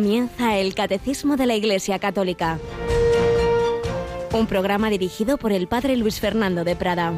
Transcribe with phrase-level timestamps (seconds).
[0.00, 2.58] Comienza el Catecismo de la Iglesia Católica,
[4.32, 7.12] un programa dirigido por el Padre Luis Fernando de Prada.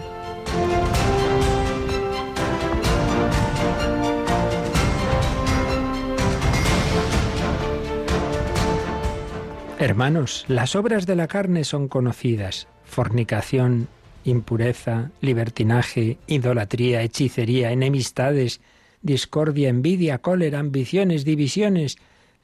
[9.79, 12.67] Hermanos, las obras de la carne son conocidas.
[12.85, 13.87] Fornicación,
[14.25, 18.61] impureza, libertinaje, idolatría, hechicería, enemistades,
[19.03, 21.97] discordia, envidia, cólera, ambiciones, divisiones,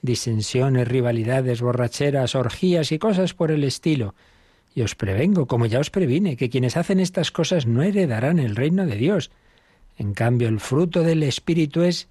[0.03, 4.15] disensiones, rivalidades, borracheras, orgías y cosas por el estilo.
[4.75, 8.55] Y os prevengo, como ya os previne, que quienes hacen estas cosas no heredarán el
[8.55, 9.31] reino de Dios.
[9.97, 12.09] En cambio, el fruto del Espíritu es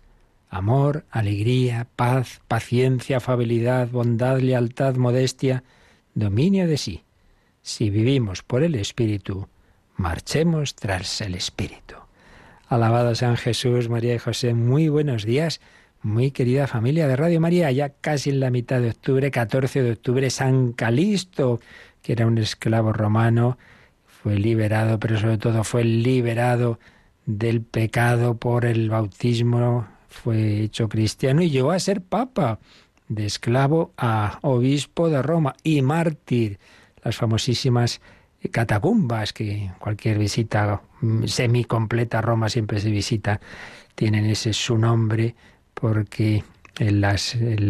[0.50, 5.64] amor, alegría, paz, paciencia, afabilidad, bondad, lealtad, modestia,
[6.14, 7.04] dominio de sí.
[7.62, 9.48] Si vivimos por el Espíritu,
[9.96, 11.96] marchemos tras el Espíritu.
[12.68, 15.62] Alabado San Jesús, María y José, muy buenos días,
[16.08, 19.92] muy querida familia de Radio María, ya casi en la mitad de octubre, 14 de
[19.92, 21.60] octubre, San Calisto,
[22.02, 23.58] que era un esclavo romano,
[24.06, 26.80] fue liberado, pero sobre todo fue liberado
[27.26, 32.60] del pecado por el bautismo, fue hecho cristiano y llegó a ser papa,
[33.10, 36.58] de esclavo a obispo de Roma y mártir.
[37.04, 38.02] Las famosísimas
[38.52, 40.82] catacumbas que cualquier visita
[41.26, 43.42] semi completa a Roma siempre se visita,
[43.96, 45.36] tienen ese su nombre
[45.80, 46.44] porque
[46.80, 47.06] él,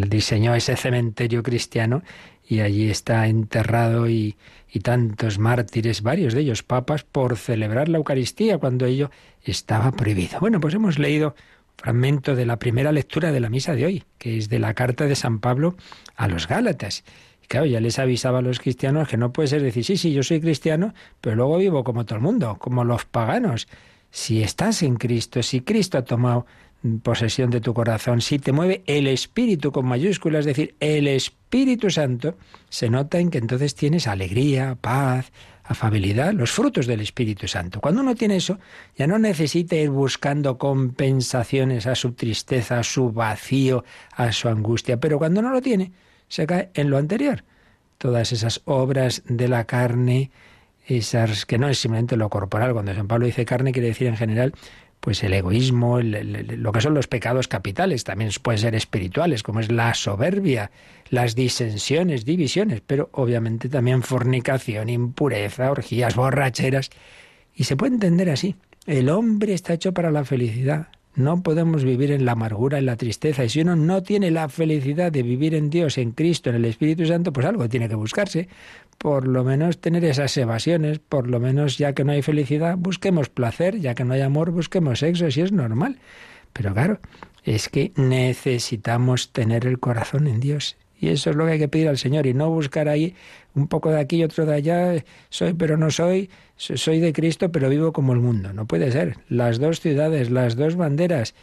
[0.10, 2.04] diseñó ese cementerio cristiano
[2.48, 4.38] y allí está enterrado y,
[4.72, 9.12] y, tantos mártires, varios de ellos papas, por celebrar la Eucaristía cuando ello
[9.44, 10.40] estaba prohibido.
[10.40, 14.04] Bueno, pues hemos leído un fragmento de la primera lectura de la misa de hoy,
[14.18, 15.76] que es de la carta de San Pablo
[16.16, 17.04] a los Gálatas.
[17.44, 20.14] Y claro, ya les avisaba a los cristianos que no puede ser decir, sí, sí,
[20.14, 23.68] yo soy cristiano, pero luego vivo como todo el mundo, como los paganos.
[24.10, 26.46] Si estás en Cristo, si Cristo ha tomado
[27.04, 31.90] posesión de tu corazón, si te mueve el Espíritu con mayúsculas, es decir, el Espíritu
[31.90, 32.38] Santo,
[32.70, 35.32] se nota en que entonces tienes alegría, paz,
[35.64, 37.82] afabilidad, los frutos del Espíritu Santo.
[37.82, 38.60] Cuando uno tiene eso,
[38.98, 43.84] ya no necesita ir buscando compensaciones a su tristeza, a su vacío,
[44.14, 45.92] a su angustia, pero cuando no lo tiene,
[46.28, 47.44] se cae en lo anterior.
[47.98, 50.32] Todas esas obras de la carne,
[50.86, 54.18] esas que no es simplemente lo corporal, cuando San Pablo dice carne quiere decir en
[54.18, 54.54] general
[55.00, 59.72] pues el egoísmo, lo que son los pecados capitales, también pueden ser espirituales, como es
[59.72, 60.72] la soberbia,
[61.10, 66.90] las disensiones, divisiones, pero obviamente también fornicación, impureza, orgías, borracheras.
[67.56, 68.56] Y se puede entender así.
[68.86, 70.88] El hombre está hecho para la felicidad.
[71.16, 73.44] No podemos vivir en la amargura, en la tristeza.
[73.44, 76.66] Y si uno no tiene la felicidad de vivir en Dios, en Cristo, en el
[76.66, 78.48] Espíritu Santo, pues algo tiene que buscarse
[78.98, 83.30] por lo menos tener esas evasiones, por lo menos ya que no hay felicidad, busquemos
[83.30, 86.00] placer, ya que no hay amor, busquemos sexo, si es normal.
[86.54, 87.00] Pero claro,
[87.44, 90.78] es que necesitamos tener el corazón en Dios.
[91.00, 93.16] Y eso es lo que hay que pedir al Señor y no buscar ahí
[93.54, 97.52] un poco de aquí y otro de allá, soy pero no soy, soy de Cristo
[97.52, 98.52] pero vivo como el mundo.
[98.54, 99.18] No puede ser.
[99.30, 101.36] Las dos ciudades, las dos banderas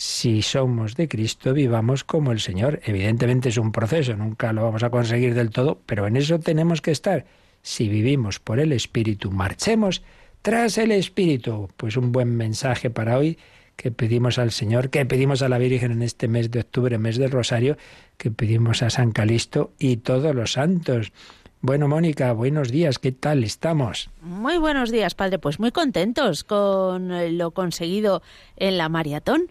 [0.00, 2.80] si somos de Cristo, vivamos como el Señor.
[2.86, 6.80] Evidentemente es un proceso, nunca lo vamos a conseguir del todo, pero en eso tenemos
[6.80, 7.26] que estar.
[7.60, 10.02] Si vivimos por el Espíritu, marchemos
[10.40, 11.68] tras el Espíritu.
[11.76, 13.36] Pues un buen mensaje para hoy
[13.76, 17.18] que pedimos al Señor, que pedimos a la Virgen en este mes de octubre, mes
[17.18, 17.76] del Rosario,
[18.16, 21.12] que pedimos a San Calisto y todos los santos.
[21.60, 24.08] Bueno, Mónica, buenos días, ¿qué tal estamos?
[24.22, 28.22] Muy buenos días, padre, pues muy contentos con lo conseguido
[28.56, 29.50] en la maratón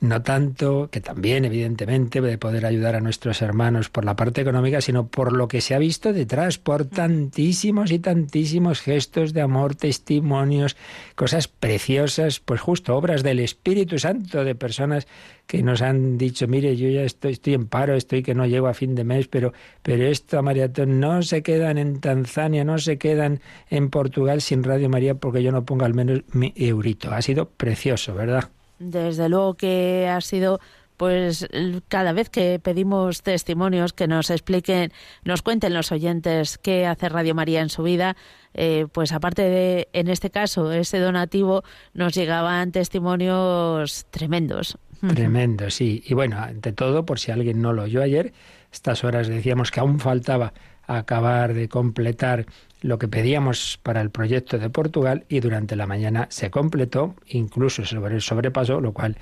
[0.00, 4.80] no tanto, que también evidentemente de poder ayudar a nuestros hermanos por la parte económica,
[4.80, 9.74] sino por lo que se ha visto detrás, por tantísimos y tantísimos gestos de amor,
[9.74, 10.76] testimonios,
[11.14, 15.06] cosas preciosas, pues justo obras del Espíritu Santo de personas
[15.46, 18.68] que nos han dicho, mire, yo ya estoy, estoy en paro, estoy que no llego
[18.68, 22.96] a fin de mes, pero, pero esta maratón no se quedan en Tanzania, no se
[22.96, 27.10] quedan en Portugal sin Radio María porque yo no pongo al menos mi eurito.
[27.10, 28.50] Ha sido precioso, ¿verdad?
[28.80, 30.58] Desde luego que ha sido
[31.00, 31.48] pues
[31.88, 34.92] cada vez que pedimos testimonios que nos expliquen,
[35.24, 38.16] nos cuenten los oyentes qué hace Radio María en su vida,
[38.52, 44.76] eh, pues aparte de, en este caso, ese donativo, nos llegaban testimonios tremendos.
[45.14, 46.02] Tremendos, sí.
[46.04, 48.34] Y bueno, ante todo, por si alguien no lo oyó ayer,
[48.70, 50.52] estas horas decíamos que aún faltaba
[50.86, 52.44] acabar de completar
[52.80, 57.84] lo que pedíamos para el proyecto de Portugal y durante la mañana se completó, incluso
[57.84, 59.16] sobre el sobrepaso, lo cual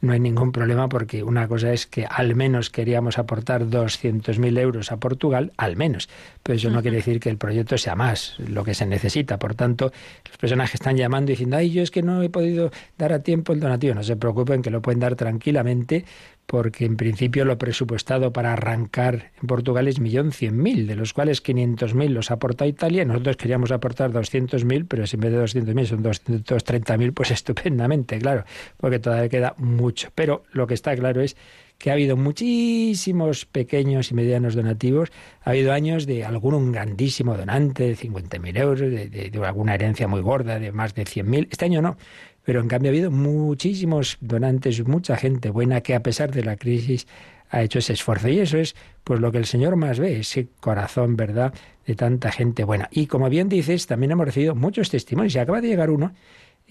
[0.00, 4.92] no hay ningún problema porque una cosa es que al menos queríamos aportar 200.000 euros
[4.92, 6.08] a Portugal, al menos,
[6.42, 9.38] pero eso no quiere decir que el proyecto sea más, lo que se necesita.
[9.38, 9.92] Por tanto,
[10.26, 13.22] los personajes están llamando y diciendo, ay, yo es que no he podido dar a
[13.22, 13.94] tiempo el donativo.
[13.94, 16.04] No se preocupen que lo pueden dar tranquilamente
[16.50, 21.12] porque en principio lo presupuestado para arrancar en Portugal es millón cien mil, de los
[21.12, 23.04] cuales 500.000 los aporta Italia.
[23.04, 28.42] Nosotros queríamos aportar 200.000, pero si en vez de 200.000 son 230.000, pues estupendamente, claro,
[28.78, 30.08] porque todavía queda mucho.
[30.16, 31.36] Pero lo que está claro es
[31.78, 35.10] que ha habido muchísimos pequeños y medianos donativos.
[35.42, 40.20] Ha habido años de algún grandísimo donante de 50.000 euros, de, de, alguna herencia muy
[40.20, 41.48] gorda de más de 100.000.
[41.50, 41.96] Este año no.
[42.44, 46.56] Pero en cambio ha habido muchísimos donantes, mucha gente buena que a pesar de la
[46.56, 47.06] crisis
[47.50, 48.28] ha hecho ese esfuerzo.
[48.28, 51.52] Y eso es pues lo que el Señor más ve, ese corazón, ¿verdad?,
[51.86, 52.88] de tanta gente buena.
[52.92, 55.34] Y como bien dices, también hemos recibido muchos testimonios.
[55.34, 56.12] Y acaba de llegar uno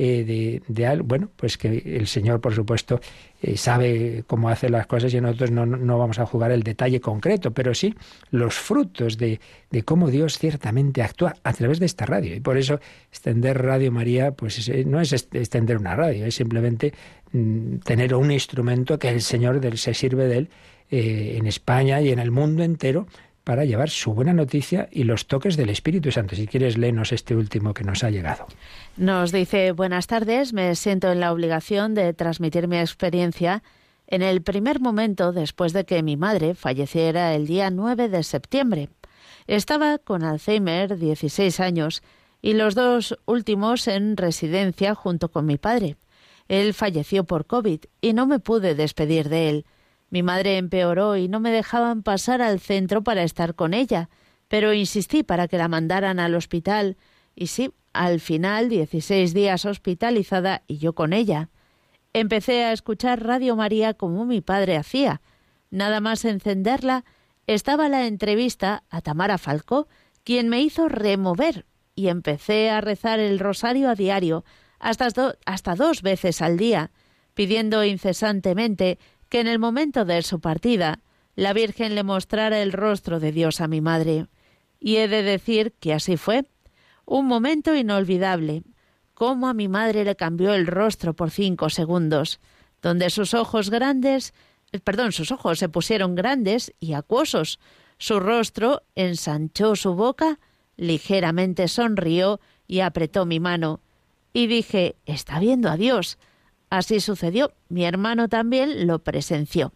[0.01, 3.01] eh, de, de, bueno, pues que el Señor, por supuesto,
[3.41, 7.01] eh, sabe cómo hace las cosas y nosotros no, no, vamos a jugar el detalle
[7.01, 7.93] concreto, pero sí
[8.31, 12.33] los frutos de, de, cómo Dios ciertamente actúa a través de esta radio.
[12.33, 12.79] Y por eso
[13.11, 16.93] extender Radio María, pues no es extender una radio, es simplemente
[17.33, 20.49] mm, tener un instrumento que el Señor del, se sirve de él
[20.91, 23.05] eh, en España y en el mundo entero
[23.49, 26.35] para llevar su buena noticia y los toques del Espíritu Santo.
[26.35, 28.45] Si quieres, léenos este último que nos ha llegado.
[28.95, 33.63] Nos dice, buenas tardes, me siento en la obligación de transmitir mi experiencia
[34.05, 38.89] en el primer momento después de que mi madre falleciera el día 9 de septiembre.
[39.47, 42.03] Estaba con Alzheimer, 16 años,
[42.43, 45.95] y los dos últimos en residencia junto con mi padre.
[46.49, 49.65] Él falleció por COVID y no me pude despedir de él.
[50.09, 54.09] Mi madre empeoró y no me dejaban pasar al centro para estar con ella,
[54.47, 56.97] pero insistí para que la mandaran al hospital
[57.35, 61.50] y sí, al final, 16 días hospitalizada y yo con ella.
[62.13, 65.21] Empecé a escuchar Radio María como mi padre hacía.
[65.69, 67.06] Nada más encenderla,
[67.47, 69.88] estaba la entrevista a Tamara Falcó,
[70.23, 71.65] quien me hizo remover
[71.95, 74.44] y empecé a rezar el rosario a diario,
[74.79, 75.07] hasta,
[75.45, 76.91] hasta dos veces al día,
[77.33, 80.99] pidiendo incesantemente que en el momento de su partida
[81.35, 84.27] la Virgen le mostrara el rostro de Dios a mi madre.
[84.79, 86.45] Y he de decir que así fue.
[87.05, 88.63] Un momento inolvidable.
[89.13, 92.39] Cómo a mi madre le cambió el rostro por cinco segundos,
[92.81, 94.33] donde sus ojos grandes,
[94.71, 97.59] eh, perdón, sus ojos se pusieron grandes y acuosos.
[97.97, 100.39] Su rostro ensanchó su boca,
[100.77, 103.81] ligeramente sonrió y apretó mi mano.
[104.31, 106.17] Y dije, está viendo a Dios.
[106.69, 107.54] Así sucedió.
[107.69, 109.74] Mi hermano también lo presenció.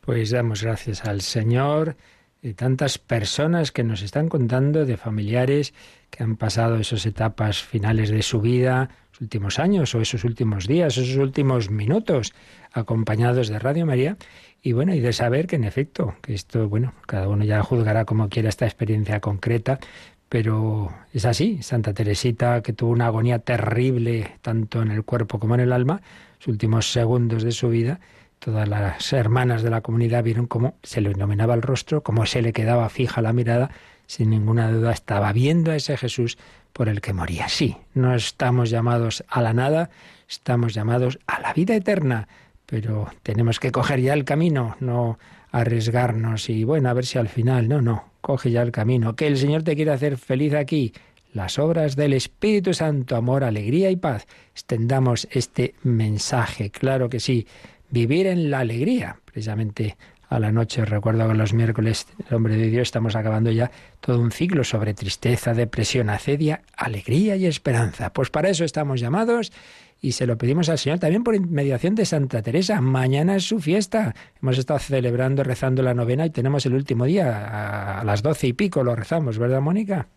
[0.00, 1.96] Pues damos gracias al Señor
[2.42, 5.74] de tantas personas que nos están contando, de familiares
[6.10, 10.66] que han pasado esas etapas finales de su vida, los últimos años o esos últimos
[10.66, 12.34] días, esos últimos minutos,
[12.72, 14.16] acompañados de Radio María.
[14.62, 18.04] Y bueno, y de saber que en efecto, que esto, bueno, cada uno ya juzgará
[18.04, 19.80] como quiera esta experiencia concreta,
[20.28, 21.62] pero es así.
[21.62, 26.00] Santa Teresita, que tuvo una agonía terrible tanto en el cuerpo como en el alma,
[26.38, 28.00] los últimos segundos de su vida,
[28.38, 32.42] todas las hermanas de la comunidad vieron cómo se le iluminaba el rostro, cómo se
[32.42, 33.70] le quedaba fija la mirada,
[34.06, 36.38] sin ninguna duda estaba viendo a ese Jesús
[36.72, 37.48] por el que moría.
[37.48, 39.90] Sí, no estamos llamados a la nada,
[40.28, 42.28] estamos llamados a la vida eterna,
[42.66, 45.18] pero tenemos que coger ya el camino, no
[45.52, 49.28] arriesgarnos y bueno, a ver si al final, no, no, coge ya el camino, que
[49.28, 50.92] el Señor te quiere hacer feliz aquí.
[51.32, 54.26] Las obras del Espíritu Santo, amor, alegría y paz.
[54.50, 57.46] Extendamos este mensaje, claro que sí.
[57.88, 59.96] Vivir en la alegría, precisamente
[60.28, 60.84] a la noche.
[60.84, 64.92] Recuerdo que los miércoles, el hombre de Dios, estamos acabando ya todo un ciclo sobre
[64.92, 68.12] tristeza, depresión, acedia, alegría y esperanza.
[68.12, 69.52] Pues para eso estamos llamados
[70.00, 72.80] y se lo pedimos al Señor también por mediación de Santa Teresa.
[72.80, 74.14] Mañana es su fiesta.
[74.40, 78.52] Hemos estado celebrando, rezando la novena y tenemos el último día a las doce y
[78.52, 80.08] pico lo rezamos, ¿verdad, Mónica?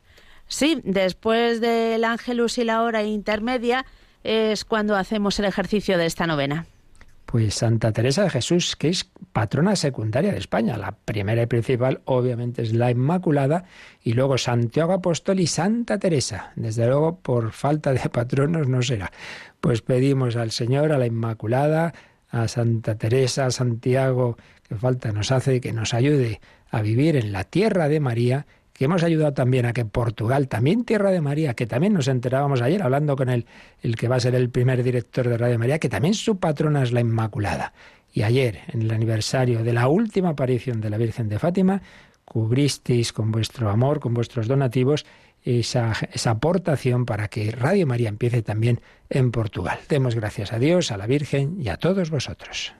[0.47, 3.85] Sí, después del Ángelus y la hora intermedia
[4.23, 6.65] es cuando hacemos el ejercicio de esta novena.
[7.31, 10.77] Pues Santa Teresa de Jesús, que es patrona secundaria de España.
[10.77, 13.65] La primera y principal, obviamente, es la Inmaculada,
[14.01, 16.53] y luego Santiago Apóstol y Santa Teresa.
[16.55, 19.11] Desde luego, por falta de patronos no será.
[19.61, 21.93] Pues pedimos al Señor, a la Inmaculada,
[22.31, 24.35] a Santa Teresa, a Santiago,
[24.67, 28.47] que falta nos hace, que nos ayude a vivir en la tierra de María
[28.79, 32.61] que hemos ayudado también a que Portugal, también Tierra de María, que también nos enterábamos
[32.61, 33.45] ayer hablando con el,
[33.81, 36.81] el que va a ser el primer director de Radio María, que también su patrona
[36.83, 37.73] es la Inmaculada.
[38.13, 41.81] Y ayer, en el aniversario de la última aparición de la Virgen de Fátima,
[42.23, 45.05] cubristeis con vuestro amor, con vuestros donativos,
[45.43, 49.77] esa, esa, aportación para que Radio María empiece también en Portugal.
[49.89, 52.73] Demos gracias a Dios, a la Virgen y a todos vosotros.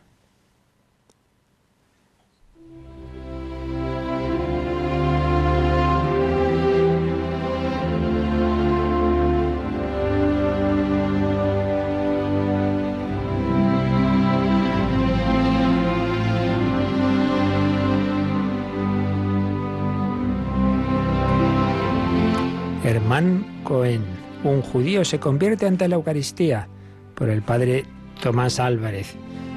[22.92, 24.02] Germán Cohen,
[24.44, 26.68] un judío, se convierte ante la Eucaristía
[27.14, 27.86] por el padre
[28.20, 29.14] Tomás Álvarez.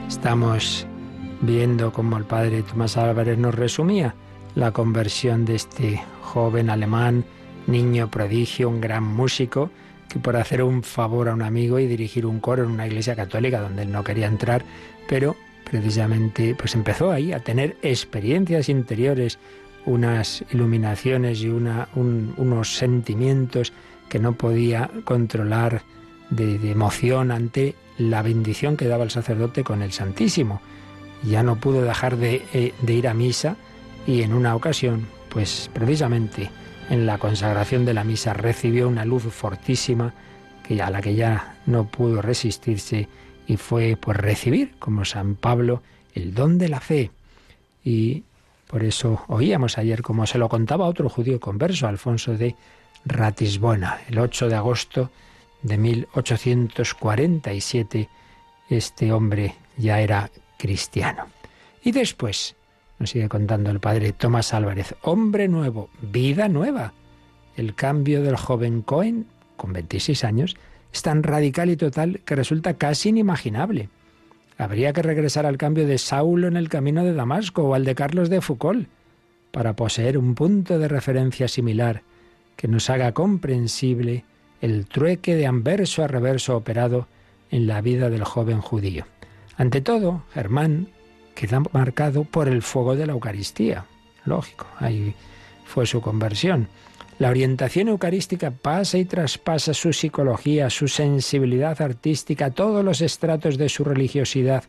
[0.07, 0.87] Estamos
[1.41, 4.15] viendo cómo el padre Tomás Álvarez nos resumía
[4.55, 7.25] la conversión de este joven alemán,
[7.67, 9.71] niño prodigio, un gran músico,
[10.11, 13.17] que por hacer un favor a un amigo y dirigir un coro en una iglesia
[13.17, 14.63] católica donde él no quería entrar,
[15.09, 15.37] pero
[15.71, 19.39] precisamente pues empezó ahí a tener experiencias interiores
[19.87, 23.73] unas iluminaciones y una, unos sentimientos
[24.09, 25.83] que no podía controlar
[26.31, 30.61] de, emoción ante la bendición que daba el sacerdote con el Santísimo.
[31.23, 33.57] Ya no pudo dejar de, eh, de ir a misa
[34.07, 36.51] y en una ocasión, pues precisamente
[36.91, 40.13] en la consagración de la misa recibió una luz fortísima
[40.63, 43.09] que a la que ya no pudo resistirse
[43.47, 45.83] y fue pues recibir como San Pablo
[46.15, 47.11] el don de la fe
[47.85, 48.25] y
[48.73, 52.57] por eso oíamos ayer, como se lo contaba otro judío converso, Alfonso de
[53.05, 55.11] Ratisbona, el 8 de agosto
[55.61, 58.09] de 1847,
[58.71, 61.27] este hombre ya era cristiano.
[61.85, 62.57] Y después,
[62.99, 66.95] nos sigue contando el padre Tomás Álvarez, hombre nuevo, vida nueva.
[67.59, 69.27] El cambio del joven Cohen,
[69.59, 70.57] con 26 años,
[70.91, 73.91] es tan radical y total que resulta casi inimaginable.
[74.59, 77.95] Habría que regresar al cambio de Saulo en el camino de Damasco o al de
[77.95, 78.89] Carlos de Foucault
[79.51, 82.03] para poseer un punto de referencia similar
[82.57, 84.25] que nos haga comprensible
[84.61, 87.09] el trueque de anverso a reverso operado
[87.51, 89.07] en la vida del joven judío.
[89.57, 90.89] Ante todo, Germán
[91.35, 93.85] queda marcado por el fuego de la Eucaristía.
[94.25, 95.15] Lógico, ahí
[95.65, 96.69] fue su conversión.
[97.23, 103.69] La orientación eucarística pasa y traspasa su psicología, su sensibilidad artística, todos los estratos de
[103.69, 104.65] su religiosidad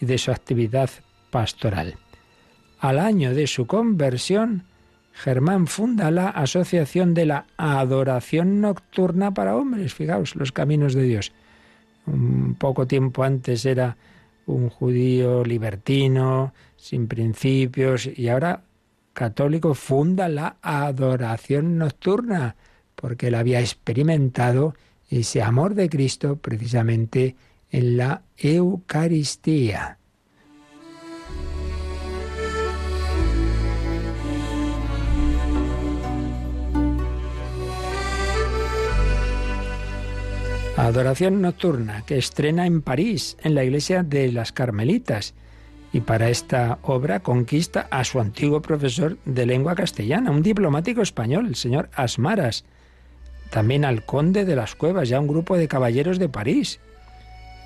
[0.00, 0.90] y de su actividad
[1.32, 1.96] pastoral.
[2.78, 4.62] Al año de su conversión,
[5.12, 9.92] Germán funda la Asociación de la Adoración Nocturna para Hombres.
[9.92, 11.32] Fijaos, los caminos de Dios.
[12.06, 13.96] Un poco tiempo antes era
[14.46, 18.62] un judío libertino, sin principios, y ahora
[19.18, 22.54] católico funda la adoración nocturna,
[22.94, 24.76] porque él había experimentado
[25.10, 27.34] ese amor de Cristo precisamente
[27.72, 29.98] en la Eucaristía.
[40.76, 45.34] Adoración nocturna que estrena en París, en la iglesia de las Carmelitas
[45.92, 51.46] y para esta obra conquista a su antiguo profesor de lengua castellana, un diplomático español,
[51.46, 52.64] el señor Asmaras,
[53.50, 56.80] también al conde de las cuevas, ya un grupo de caballeros de París.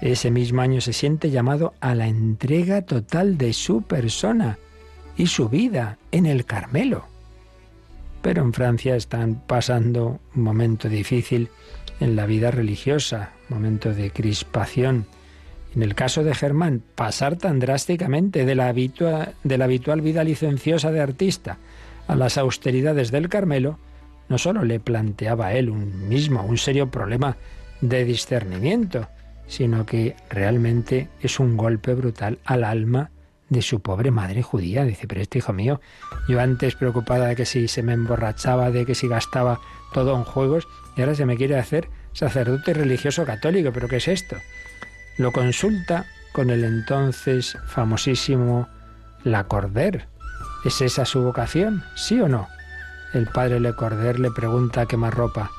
[0.01, 4.59] Ese mismo año se siente llamado a la entrega total de su persona
[5.17, 7.07] y su vida en el Carmelo.
[8.21, 11.49] Pero en Francia están pasando un momento difícil
[11.99, 15.07] en la vida religiosa, momento de crispación
[15.75, 21.59] en el caso de Germán, pasar tan drásticamente de la, habitual, vida licenciosa de artista
[22.07, 23.79] a las austeridades del Carmelo,
[24.29, 27.37] no solo le planteaba a él un mismo un serio problema
[27.81, 29.09] de discernimiento,
[29.47, 33.11] sino que realmente es un golpe brutal al alma
[33.49, 34.85] de su pobre madre judía.
[34.85, 35.81] Dice, pero este hijo mío,
[36.29, 39.61] yo antes preocupada de que si se me emborrachaba, de que si gastaba
[39.93, 44.09] todo en juegos, y ahora se me quiere hacer sacerdote religioso católico, pero ¿qué es
[44.09, 44.37] esto?
[45.19, 48.69] Lo consulta con el entonces famosísimo
[49.25, 50.07] Lacordaire.
[50.65, 51.85] ¿Es esa su vocación?
[51.95, 52.49] ¿Sí o no?
[53.13, 55.51] El padre Lacordaire le pregunta a quemarropa,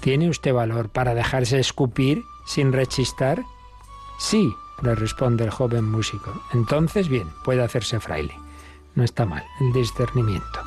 [0.00, 3.42] ¿tiene usted valor para dejarse escupir sin rechistar?
[4.18, 6.42] Sí, le responde el joven músico.
[6.54, 8.34] Entonces, bien, puede hacerse fraile.
[8.94, 10.60] No está mal el discernimiento.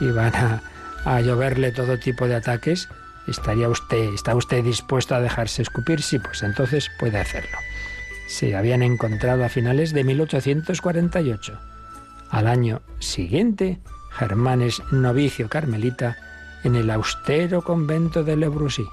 [0.00, 0.62] Y van a,
[1.04, 2.88] a lloverle todo tipo de ataques.
[3.26, 6.00] ¿Estaría usted, está usted dispuesto a dejarse escupir?
[6.00, 7.58] Sí, pues entonces puede hacerlo
[8.26, 11.58] se habían encontrado a finales de 1848.
[12.30, 16.16] Al año siguiente, Germán es novicio carmelita
[16.64, 18.86] en el austero convento de Le Brusy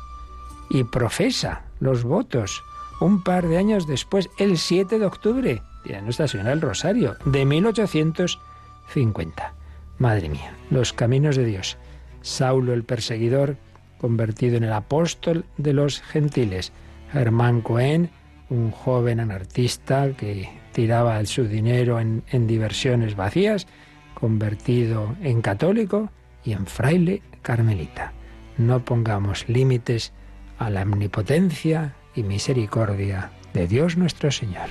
[0.70, 2.64] y profesa los votos
[3.00, 7.46] un par de años después, el 7 de octubre de Nuestra Señora del Rosario, de
[7.46, 9.54] 1850.
[9.98, 11.80] Madre mía, los caminos de Dios.
[12.22, 13.58] Saulo el perseguidor,
[14.00, 16.72] convertido en el apóstol de los gentiles.
[17.12, 18.12] Germán Cohen,
[18.52, 23.66] un joven anartista que tiraba su dinero en, en diversiones vacías,
[24.14, 26.12] convertido en católico
[26.44, 28.14] y en fraile carmelita.
[28.58, 30.12] No pongamos límites
[30.60, 34.68] a la omnipotencia y misericordia de Dios nuestro Señor.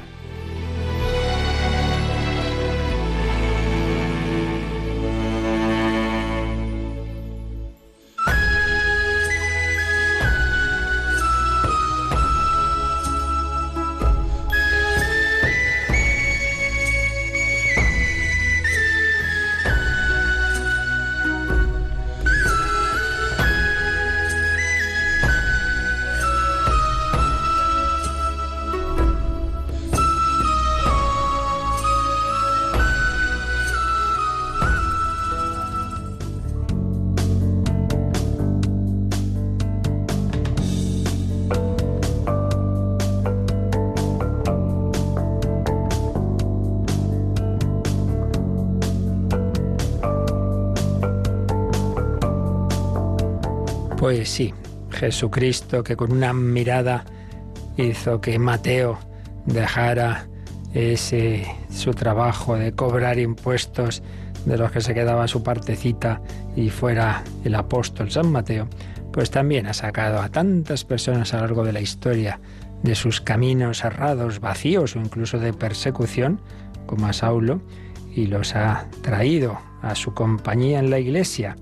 [55.01, 57.07] Jesucristo que con una mirada
[57.79, 58.99] hizo que Mateo
[59.47, 60.27] dejara
[60.75, 64.03] ese su trabajo de cobrar impuestos
[64.45, 66.21] de los que se quedaba su partecita
[66.55, 68.69] y fuera el apóstol San Mateo,
[69.11, 72.39] pues también ha sacado a tantas personas a lo largo de la historia
[72.83, 76.43] de sus caminos cerrados, vacíos o incluso de persecución,
[76.85, 77.63] como a Saulo,
[78.15, 81.57] y los ha traído a su compañía en la iglesia.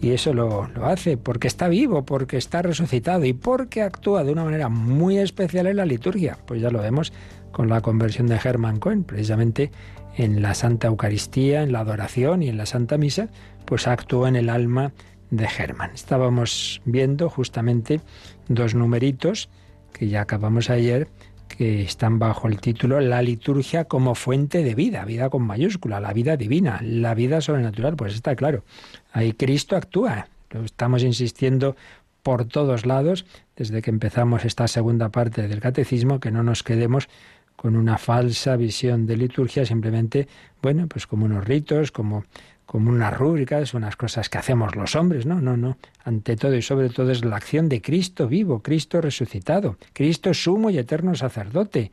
[0.00, 4.32] Y eso lo, lo, hace porque está vivo, porque está resucitado y porque actúa de
[4.32, 6.38] una manera muy especial en la liturgia.
[6.46, 7.12] Pues ya lo vemos
[7.52, 9.70] con la conversión de Germán Cohen, precisamente
[10.16, 13.28] en la Santa Eucaristía, en la adoración y en la Santa Misa,
[13.64, 14.92] pues actuó en el alma
[15.30, 15.90] de Germán.
[15.94, 18.00] Estábamos viendo justamente
[18.48, 19.48] dos numeritos
[19.92, 21.08] que ya acabamos ayer
[21.56, 26.12] que están bajo el título La liturgia como fuente de vida, vida con mayúscula, la
[26.12, 28.64] vida divina, la vida sobrenatural, pues está claro.
[29.12, 30.28] Ahí Cristo actúa.
[30.50, 31.76] Lo estamos insistiendo
[32.22, 37.08] por todos lados desde que empezamos esta segunda parte del catecismo, que no nos quedemos
[37.56, 40.28] con una falsa visión de liturgia, simplemente,
[40.62, 42.24] bueno, pues como unos ritos, como
[42.70, 45.76] como unas rúbricas, unas cosas que hacemos los hombres, no, no, no.
[46.04, 50.70] Ante todo y sobre todo es la acción de Cristo vivo, Cristo resucitado, Cristo sumo
[50.70, 51.90] y eterno sacerdote,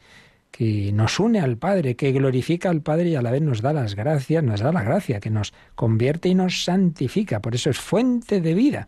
[0.51, 3.73] que nos une al Padre, que glorifica al Padre y a la vez nos da
[3.73, 7.41] las gracias, nos da la gracia, que nos convierte y nos santifica.
[7.41, 8.87] Por eso es fuente de vida,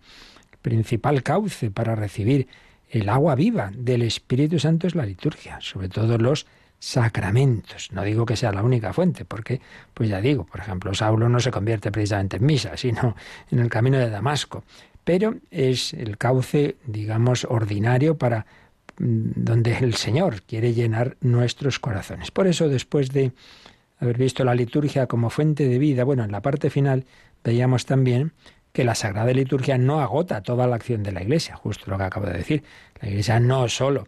[0.62, 2.47] principal cauce para recibir
[2.91, 6.45] el agua viva del Espíritu Santo es la liturgia, sobre todo los
[6.80, 7.92] sacramentos.
[7.92, 9.62] No digo que sea la única fuente, porque,
[9.94, 13.15] pues ya digo, por ejemplo, Saulo no se convierte precisamente en misa, sino
[13.52, 14.63] en el camino de Damasco.
[15.04, 18.46] Pero es el cauce, digamos, ordinario para
[18.98, 22.32] mm, donde el Señor quiere llenar nuestros corazones.
[22.32, 23.34] Por eso, después de
[24.00, 27.06] haber visto la liturgia como fuente de vida, bueno, en la parte final
[27.44, 28.34] veíamos también
[28.72, 32.04] que la Sagrada Liturgia no agota toda la acción de la Iglesia, justo lo que
[32.04, 32.63] acabo de decir.
[33.02, 34.08] La Iglesia no solo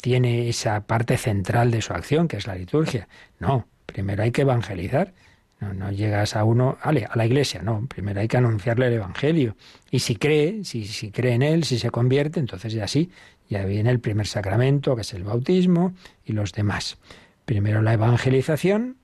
[0.00, 3.08] tiene esa parte central de su acción, que es la liturgia.
[3.38, 5.12] No, primero hay que evangelizar.
[5.60, 9.56] No, llegas a uno, a la iglesia, no, primero hay que anunciarle el Evangelio.
[9.90, 13.10] Y si cree, si, si cree en él, si se convierte, entonces ya sí,
[13.50, 15.92] ya viene el primer sacramento, que es el bautismo,
[16.24, 16.96] y los demás.
[17.44, 18.96] Primero la evangelización,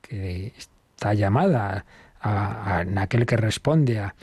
[0.00, 1.84] que está llamada
[2.20, 4.14] a, aquel que responde a,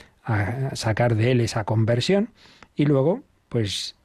[0.76, 2.30] sacar de él esa conversión,
[2.78, 3.96] y luego, pues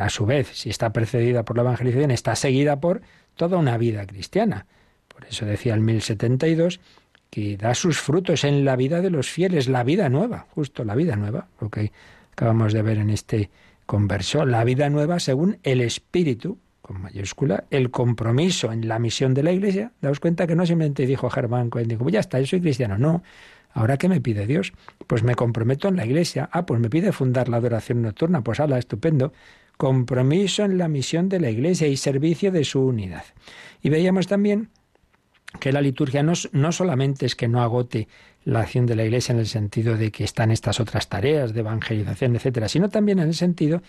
[0.00, 3.02] a su vez, si está precedida por la evangelización, está seguida por
[3.34, 4.66] toda una vida cristiana.
[5.08, 6.80] Por eso decía el 1072
[7.30, 10.94] que da sus frutos en la vida de los fieles, la vida nueva, justo la
[10.94, 11.92] vida nueva, lo que
[12.32, 13.50] acabamos de ver en este
[13.86, 19.42] converso, la vida nueva según el Espíritu, con mayúscula, el compromiso en la misión de
[19.42, 19.92] la Iglesia.
[20.00, 22.96] Daos cuenta que no simplemente dijo Germán Cohen, dijo, pues ya está, yo soy cristiano,
[22.96, 23.22] no,
[23.76, 24.72] ¿Ahora qué me pide Dios?
[25.06, 26.48] Pues me comprometo en la iglesia.
[26.50, 28.42] Ah, pues me pide fundar la adoración nocturna.
[28.42, 29.34] Pues hala, estupendo.
[29.76, 33.24] Compromiso en la misión de la iglesia y servicio de su unidad.
[33.82, 34.70] Y veíamos también
[35.60, 38.08] que la liturgia no, no solamente es que no agote
[38.44, 41.60] la acción de la iglesia en el sentido de que están estas otras tareas de
[41.60, 43.82] evangelización, etcétera, sino también en el sentido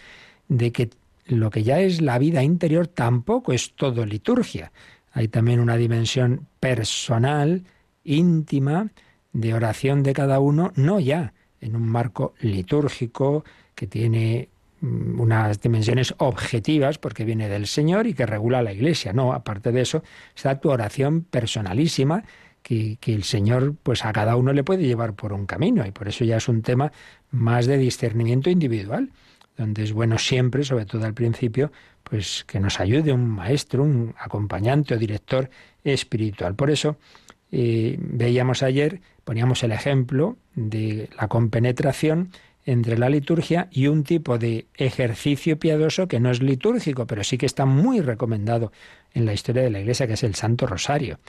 [0.50, 0.90] de que
[1.28, 4.74] lo que ya es la vida interior tampoco es todo liturgia.
[5.14, 7.64] Hay también una dimensión personal,
[8.04, 8.92] íntima,
[9.38, 13.46] de oración de cada uno, no ya en un marco litúrgico
[13.76, 14.50] que tiene
[14.82, 19.14] mm, unas dimensiones objetivas porque viene del Señor y que regula la Iglesia.
[19.14, 20.04] No, aparte de eso,
[20.36, 22.24] está tu oración personalísima
[22.64, 25.92] que, que, el Señor pues a cada uno le puede llevar por un camino y
[25.92, 26.92] por eso ya es un tema
[27.30, 29.12] más de discernimiento individual,
[29.56, 31.72] donde es bueno siempre, sobre todo al principio,
[32.04, 35.52] pues que nos ayude un maestro, un acompañante o director
[35.84, 36.56] espiritual.
[36.56, 36.98] Por eso
[37.52, 42.32] eh, veíamos ayer, poníamos el ejemplo de la compenetración
[42.66, 47.38] entre la liturgia y un tipo de ejercicio piadoso que no es litúrgico, pero sí
[47.38, 48.72] que está muy recomendado
[49.14, 51.20] en la historia de la Iglesia, que es el Santo Rosario.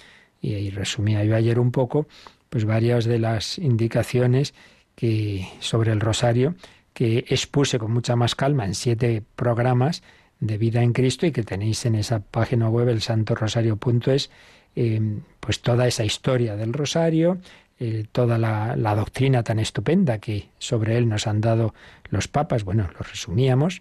[0.40, 2.06] Y ahí resumía yo ayer un poco,
[2.50, 4.54] pues varias de las indicaciones
[4.94, 6.54] que sobre el Rosario
[6.92, 10.04] que expuse con mucha más calma en siete programas
[10.38, 14.30] de vida en Cristo y que tenéis en esa página web el santorosario.es
[14.76, 15.00] eh,
[15.40, 17.38] pues toda esa historia del rosario,
[17.80, 21.74] eh, toda la, doctrina tan estupenda que sobre él nos han dado
[22.10, 23.80] los papas, bueno, lo resumíamos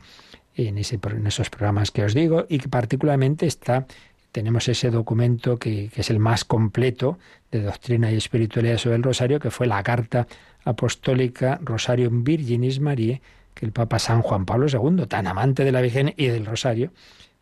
[0.56, 3.88] en, esos programas que os digo, y que particularmente está,
[4.32, 7.18] tenemos ese documento que, que es el más completo
[7.52, 10.28] de doctrina y espiritualidad sobre el rosario, que fue la carta
[10.64, 13.22] apostólica Rosarium Virginis Mariae,
[13.54, 16.92] que el Papa San Juan Pablo II, tan amante de la Virgen y del Rosario,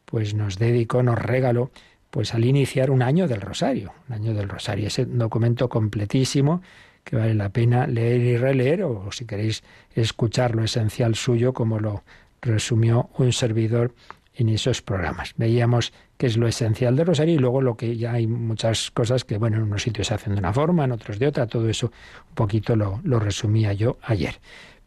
[0.06, 1.72] pues nos dedicó, nos regaló,
[2.16, 6.62] pues al iniciar un año del Rosario, un año del Rosario, ese documento completísimo
[7.04, 11.78] que vale la pena leer y releer, o si queréis escuchar lo esencial suyo, como
[11.78, 12.04] lo
[12.42, 13.94] resumió un servidor
[14.34, 15.34] en esos programas.
[15.36, 19.26] Veíamos qué es lo esencial del rosario y luego lo que ya hay muchas cosas
[19.26, 21.68] que, bueno, en unos sitios se hacen de una forma, en otros de otra, todo
[21.68, 21.88] eso
[22.30, 24.40] un poquito lo, lo resumía yo ayer.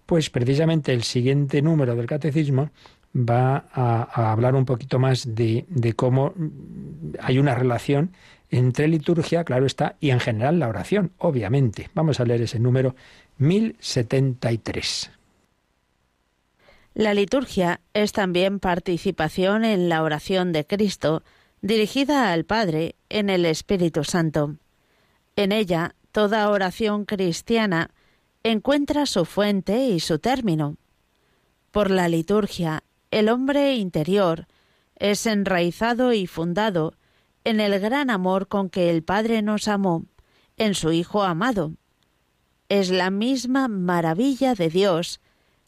[0.07, 2.71] Pues precisamente el siguiente número del catecismo
[3.14, 6.35] va a, hablar un poquito más de, de, cómo
[7.21, 8.12] hay una relación
[8.51, 11.90] entre liturgia, claro está, y en general la oración, obviamente.
[11.94, 12.94] Vamos a leer ese número
[13.38, 15.11] 1073.
[16.94, 21.23] La liturgia es también participación en la oración de Cristo,
[21.61, 24.57] dirigida al Padre en el Espíritu Santo.
[25.37, 27.90] En ella, toda oración cristiana
[28.42, 30.77] encuentra su fuente y su término.
[31.71, 34.47] Por la liturgia, el hombre interior
[34.97, 36.94] es enraizado y fundado
[37.44, 40.05] en el gran amor con que el Padre nos amó,
[40.57, 41.73] en su Hijo amado.
[42.68, 45.21] Es la misma maravilla de Dios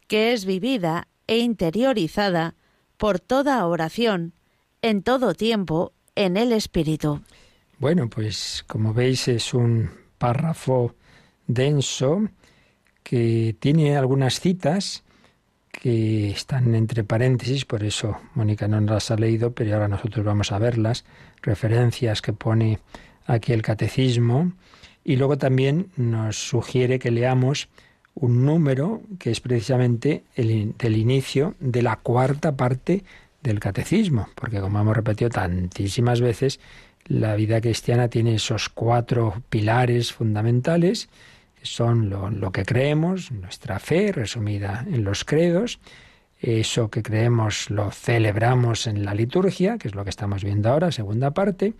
[0.08, 2.56] que es vivida e interiorizada
[2.96, 4.34] por toda oración,
[4.82, 7.22] en todo tiempo, en el Espíritu.
[7.78, 10.94] Bueno, pues como veis es un párrafo
[11.46, 12.28] denso
[13.02, 15.02] que tiene algunas citas
[15.70, 20.52] que están entre paréntesis, por eso Mónica no las ha leído, pero ahora nosotros vamos
[20.52, 21.04] a verlas,
[21.42, 22.78] referencias que pone
[23.26, 24.52] aquí el catecismo,
[25.04, 27.68] y luego también nos sugiere que leamos
[28.14, 33.04] un número que es precisamente el del inicio de la cuarta parte
[33.42, 36.60] del catecismo, porque como hemos repetido tantísimas veces,
[37.06, 41.08] la vida cristiana tiene esos cuatro pilares fundamentales,
[41.62, 45.80] son lo, que creemos, nuestra fe resumida en los credos,
[46.40, 50.90] eso que creemos lo celebramos en la liturgia, que es lo que estamos viendo ahora,
[50.90, 51.74] segunda parte.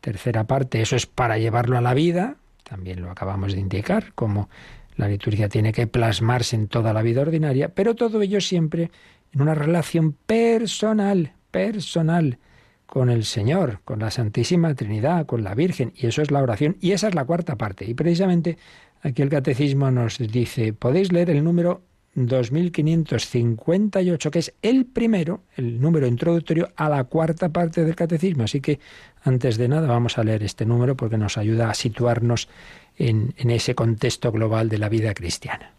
[0.00, 4.48] Tercera parte, eso es para llevarlo a la vida, también lo acabamos de indicar, como
[4.96, 8.90] la liturgia tiene que plasmarse en toda la vida ordinaria, pero todo ello siempre
[9.32, 12.38] en una relación personal, personal
[12.86, 16.76] con el Señor, con la Santísima Trinidad, con la Virgen, y eso es la oración,
[16.80, 17.86] y esa es la cuarta parte.
[17.86, 18.58] Y precisamente
[19.02, 21.82] Aquí el catecismo nos dice, podéis leer el número
[22.14, 28.44] 2558, que es el primero, el número introductorio a la cuarta parte del catecismo.
[28.44, 28.78] Así que
[29.24, 32.48] antes de nada vamos a leer este número porque nos ayuda a situarnos
[32.96, 35.72] en, en ese contexto global de la vida cristiana.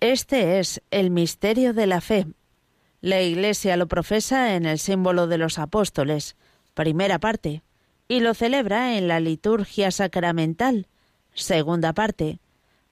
[0.00, 2.26] Este es el misterio de la fe.
[3.00, 6.36] La Iglesia lo profesa en el símbolo de los apóstoles,
[6.72, 7.62] primera parte,
[8.08, 10.88] y lo celebra en la liturgia sacramental,
[11.34, 12.40] Segunda parte,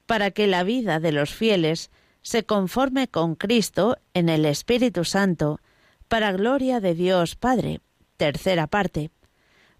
[0.06, 1.90] para que la vida de los fieles
[2.22, 5.60] se conforme con Cristo en el Espíritu Santo,
[6.08, 7.80] para gloria de Dios Padre.
[8.16, 9.10] Tercera parte.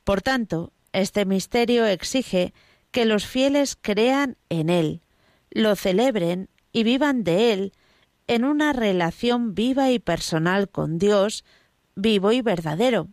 [0.05, 2.55] Por tanto, este misterio exige
[2.91, 5.03] que los fieles crean en Él,
[5.51, 7.73] lo celebren y vivan de Él
[8.27, 11.45] en una relación viva y personal con Dios,
[11.95, 13.09] vivo y verdadero.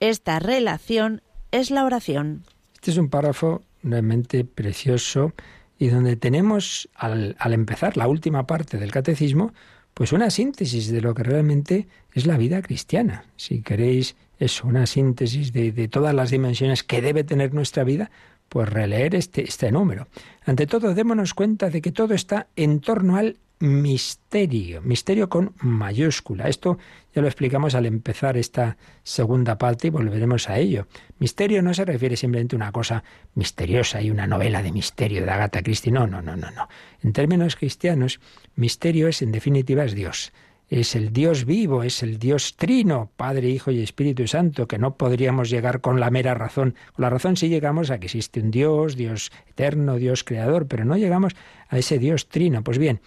[0.00, 2.44] Esta relación es la oración.
[2.74, 5.32] Este es un párrafo realmente precioso
[5.78, 9.52] y donde tenemos al, empezar la última parte del catecismo,
[9.94, 13.24] pues una síntesis de lo que realmente es la vida cristiana.
[13.36, 18.10] Si queréis eso, una síntesis de, de todas las dimensiones que debe tener nuestra vida,
[18.48, 20.08] pues releer este, este número.
[20.44, 26.48] Ante todo, démonos cuenta de que todo está en torno al misterio, misterio con mayúscula.
[26.48, 26.78] Esto
[27.14, 30.86] ya lo explicamos al empezar esta segunda parte y volveremos a ello.
[31.18, 33.02] Misterio no se refiere simplemente a una cosa
[33.34, 35.92] misteriosa y una novela de misterio de Agatha Christie.
[35.92, 36.68] No, no, no, no, no.
[37.02, 38.20] En términos cristianos,
[38.54, 40.32] misterio es en definitiva es Dios
[40.68, 44.96] es el Dios vivo, es el Dios trino, Padre, Hijo y Espíritu Santo, que no
[44.96, 46.74] podríamos llegar con la mera razón.
[46.94, 50.84] Con la razón sí llegamos a que existe un Dios, Dios eterno, Dios creador, pero
[50.84, 51.34] no llegamos
[51.68, 52.64] a ese Dios trino.
[52.64, 53.00] Pues bien,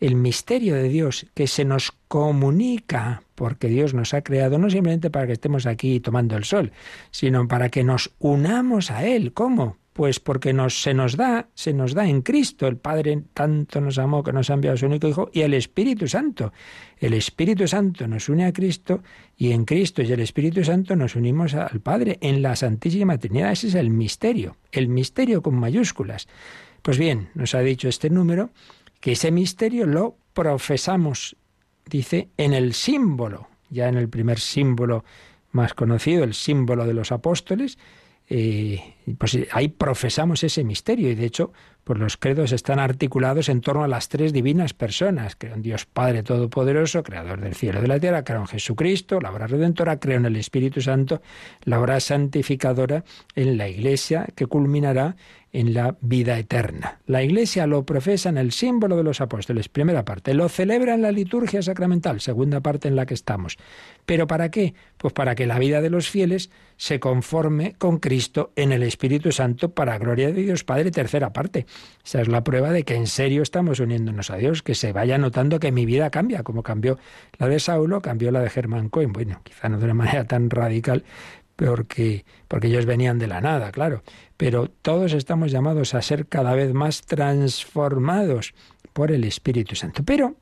[0.00, 5.10] el misterio de Dios que se nos comunica, porque Dios nos ha creado no simplemente
[5.10, 6.72] para que estemos aquí tomando el sol,
[7.10, 9.32] sino para que nos unamos a Él.
[9.32, 9.76] ¿Cómo?
[9.92, 12.66] Pues porque nos, se nos da, se nos da en Cristo.
[12.66, 15.52] El Padre tanto nos amó que nos ha enviado a su único Hijo y el
[15.52, 16.52] Espíritu Santo.
[16.98, 19.02] El Espíritu Santo nos une a Cristo
[19.36, 23.52] y en Cristo y el Espíritu Santo nos unimos al Padre en la Santísima Trinidad.
[23.52, 26.28] Ese es el misterio, el misterio con mayúsculas.
[26.82, 28.50] Pues bien, nos ha dicho este número
[29.00, 31.36] que ese misterio lo profesamos,
[31.86, 35.04] dice, en el símbolo, ya en el primer símbolo
[35.52, 37.78] más conocido, el símbolo de los apóstoles,
[38.28, 41.52] eh, pues ahí profesamos ese misterio y de hecho
[41.84, 45.36] pues los credos están articulados en torno a las tres divinas personas.
[45.36, 49.20] Creo en Dios Padre Todopoderoso, Creador del cielo y de la tierra, creo en Jesucristo,
[49.20, 51.22] la obra redentora, creo en el Espíritu Santo,
[51.64, 55.16] la obra santificadora en la Iglesia que culminará
[55.52, 57.00] en la vida eterna.
[57.06, 61.02] La Iglesia lo profesa en el símbolo de los apóstoles, primera parte, lo celebra en
[61.02, 63.58] la liturgia sacramental, segunda parte en la que estamos.
[64.06, 64.74] ¿Pero para qué?
[64.96, 69.32] Pues para que la vida de los fieles se conforme con Cristo en el Espíritu
[69.32, 71.66] Santo para gloria de Dios Padre, tercera parte.
[72.04, 75.18] Esa es la prueba de que en serio estamos uniéndonos a Dios, que se vaya
[75.18, 76.98] notando que mi vida cambia, como cambió
[77.38, 79.12] la de Saulo, cambió la de Germán Cohen.
[79.12, 81.04] Bueno, quizá no de una manera tan radical,
[81.56, 84.02] porque, porque ellos venían de la nada, claro.
[84.36, 88.54] Pero todos estamos llamados a ser cada vez más transformados
[88.92, 90.02] por el Espíritu Santo.
[90.04, 90.36] Pero,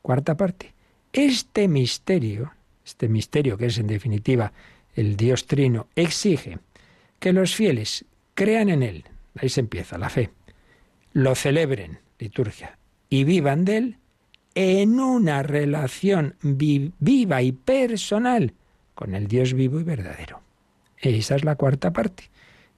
[0.00, 0.72] cuarta parte,
[1.12, 2.52] este misterio,
[2.84, 4.52] este misterio que es en definitiva
[4.94, 6.58] el Dios Trino, exige
[7.18, 9.04] que los fieles crean en Él,
[9.36, 10.30] ahí se empieza la fe,
[11.12, 13.96] lo celebren, liturgia, y vivan de Él
[14.54, 18.54] en una relación viva y personal
[18.94, 20.40] con el Dios vivo y verdadero.
[20.98, 22.24] Esa es la cuarta parte,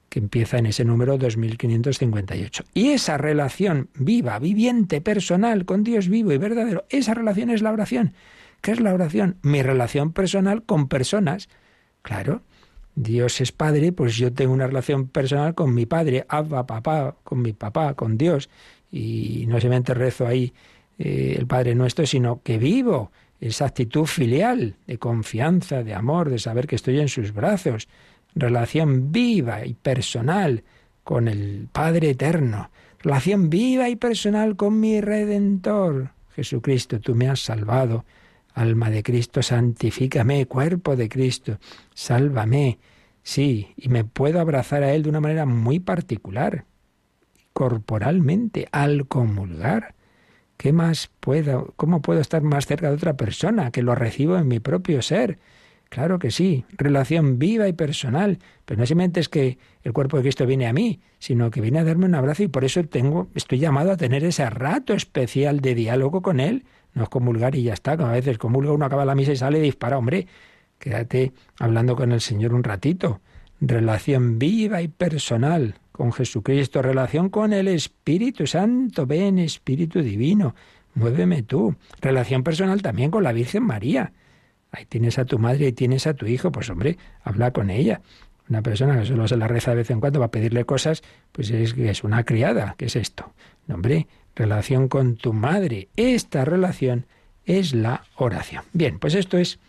[0.09, 2.63] que empieza en ese número 2558.
[2.73, 7.71] Y esa relación viva, viviente, personal con Dios vivo y verdadero, esa relación es la
[7.71, 8.13] oración.
[8.61, 9.37] ¿Qué es la oración?
[9.41, 11.49] Mi relación personal con personas.
[12.01, 12.43] Claro,
[12.95, 17.41] Dios es Padre, pues yo tengo una relación personal con mi Padre, Abba, papá, con
[17.41, 18.49] mi papá, con Dios.
[18.91, 20.53] Y no solamente rezo ahí
[20.99, 26.39] eh, el Padre nuestro, sino que vivo esa actitud filial, de confianza, de amor, de
[26.39, 27.89] saber que estoy en sus brazos,
[28.35, 30.63] relación viva y personal
[31.03, 36.11] con el Padre Eterno, relación viva y personal con mi Redentor.
[36.35, 38.05] Jesucristo, tú me has salvado.
[38.53, 41.57] Alma de Cristo, santifícame, cuerpo de Cristo,
[41.93, 42.79] sálvame.
[43.23, 46.65] Sí, y me puedo abrazar a Él de una manera muy particular,
[47.53, 49.95] corporalmente, al comulgar.
[50.57, 51.73] ¿Qué más puedo?
[51.75, 55.39] ¿Cómo puedo estar más cerca de otra persona que lo recibo en mi propio ser?
[55.93, 60.23] Claro que sí, relación viva y personal, pero no simplemente es que el cuerpo de
[60.23, 63.27] Cristo viene a mí, sino que viene a darme un abrazo y por eso tengo,
[63.35, 66.65] estoy llamado a tener ese rato especial de diálogo con Él.
[66.93, 69.35] No es comulgar y ya está, como a veces comulga uno acaba la misa y
[69.35, 70.27] sale y dispara, hombre,
[70.79, 73.21] quédate hablando con el Señor un ratito.
[73.59, 80.55] Relación viva y personal, con Jesucristo, relación con el Espíritu Santo, ven Espíritu Divino,
[80.95, 84.11] muéveme tú, relación personal también con la Virgen María.
[84.71, 88.01] Ahí tienes a tu madre y tienes a tu hijo, pues hombre, habla con ella.
[88.49, 91.03] Una persona que solo se la reza de vez en cuando va a pedirle cosas,
[91.31, 93.33] pues es que es una criada, ¿qué es esto?
[93.67, 95.89] No, hombre, relación con tu madre.
[95.95, 97.05] Esta relación
[97.45, 98.63] es la oración.
[98.73, 99.59] Bien, pues esto es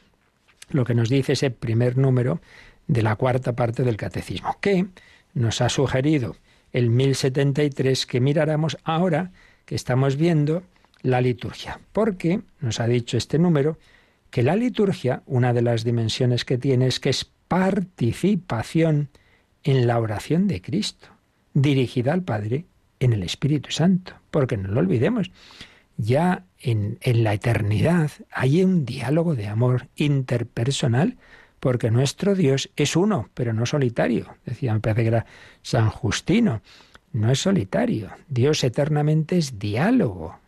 [0.71, 2.41] lo que nos dice ese primer número
[2.87, 4.87] de la cuarta parte del catecismo, que
[5.35, 6.37] nos ha sugerido
[6.73, 9.33] el 1073 que miráramos ahora
[9.65, 10.63] que estamos viendo
[11.03, 13.79] la liturgia, porque nos ha dicho este número
[14.31, 19.11] que la liturgia, una de las dimensiones que tiene es que es participación
[19.63, 21.09] en la oración de Cristo,
[21.53, 22.65] dirigida al Padre
[23.05, 25.31] en el Espíritu Santo, porque no lo olvidemos,
[25.97, 31.17] ya en, en la eternidad hay un diálogo de amor interpersonal
[31.65, 34.37] porque nuestro Dios es uno, pero no solitario.
[34.45, 35.25] Decía, me parece que era
[35.63, 36.61] San Justino.
[37.15, 38.11] No es solitario.
[38.29, 40.39] Dios eternamente es diálogo.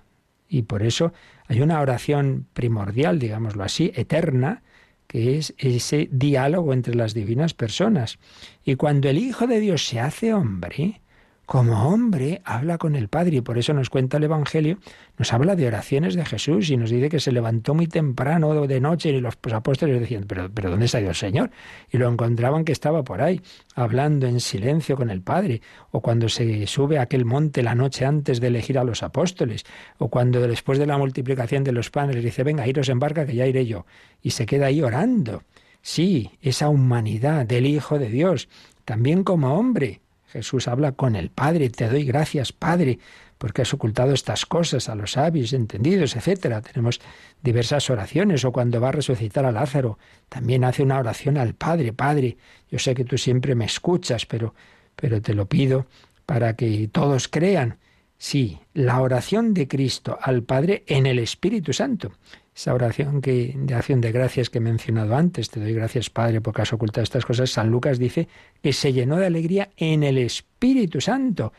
[0.46, 1.14] Y por eso
[1.48, 4.62] hay una oración primordial, digámoslo así, eterna,
[5.06, 8.18] que es ese diálogo entre las divinas personas.
[8.62, 11.00] Y cuando el Hijo de Dios se hace hombre,
[11.46, 14.78] como hombre, habla con el Padre y por eso nos cuenta el Evangelio,
[15.16, 18.80] nos habla de oraciones de Jesús y nos dice que se levantó muy temprano de
[18.80, 21.52] noche y los apóstoles decían, pero, pero ¿dónde está el Señor?
[21.90, 23.40] Y lo encontraban que estaba por ahí,
[23.76, 28.04] hablando en silencio con el Padre, o cuando se sube a aquel monte la noche
[28.04, 29.64] antes de elegir a los apóstoles,
[29.98, 33.36] o cuando después de la multiplicación de los panes dice, venga, iros en barca que
[33.36, 33.86] ya iré yo,
[34.20, 35.44] y se queda ahí orando.
[35.80, 38.48] Sí, esa humanidad del Hijo de Dios,
[38.84, 40.00] también como hombre,
[40.36, 42.98] Jesús habla con el Padre, te doy gracias, Padre,
[43.38, 46.60] porque has ocultado estas cosas a los sabios, entendidos, etcétera.
[46.60, 47.00] Tenemos
[47.42, 51.94] diversas oraciones, o cuando va a resucitar a Lázaro, también hace una oración al Padre,
[51.94, 52.36] Padre,
[52.70, 54.54] yo sé que tú siempre me escuchas, pero,
[54.94, 55.86] pero te lo pido
[56.26, 57.78] para que todos crean.
[58.18, 62.12] Sí, la oración de Cristo al Padre en el Espíritu Santo
[62.56, 66.40] esa oración que, de acción de gracias que he mencionado antes, te doy gracias Padre
[66.40, 68.28] porque has ocultado estas cosas, San Lucas dice
[68.62, 71.52] que se llenó de alegría en el Espíritu Santo.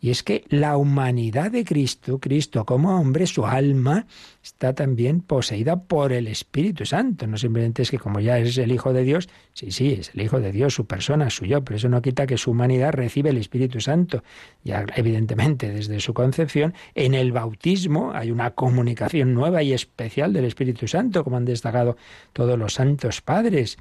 [0.00, 4.06] Y es que la humanidad de Cristo, Cristo como hombre, su alma,
[4.42, 7.26] está también poseída por el Espíritu Santo.
[7.26, 10.22] No simplemente es que como ya es el Hijo de Dios, sí, sí, es el
[10.22, 13.30] Hijo de Dios, su persona, su yo, pero eso no quita que su humanidad recibe
[13.30, 14.22] el Espíritu Santo.
[14.62, 20.44] Ya evidentemente desde su concepción, en el bautismo hay una comunicación nueva y especial del
[20.44, 21.96] Espíritu Santo, como han destacado
[22.32, 23.78] todos los santos padres.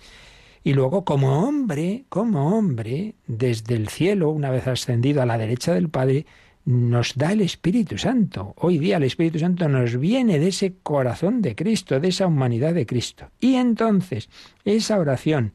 [0.64, 5.74] Y luego, como hombre, como hombre, desde el cielo, una vez ascendido a la derecha
[5.74, 6.26] del Padre,
[6.68, 8.54] nos da el Espíritu Santo.
[8.58, 12.74] Hoy día el Espíritu Santo nos viene de ese corazón de Cristo, de esa humanidad
[12.74, 13.32] de Cristo.
[13.40, 14.30] Y entonces,
[14.66, 15.54] esa oración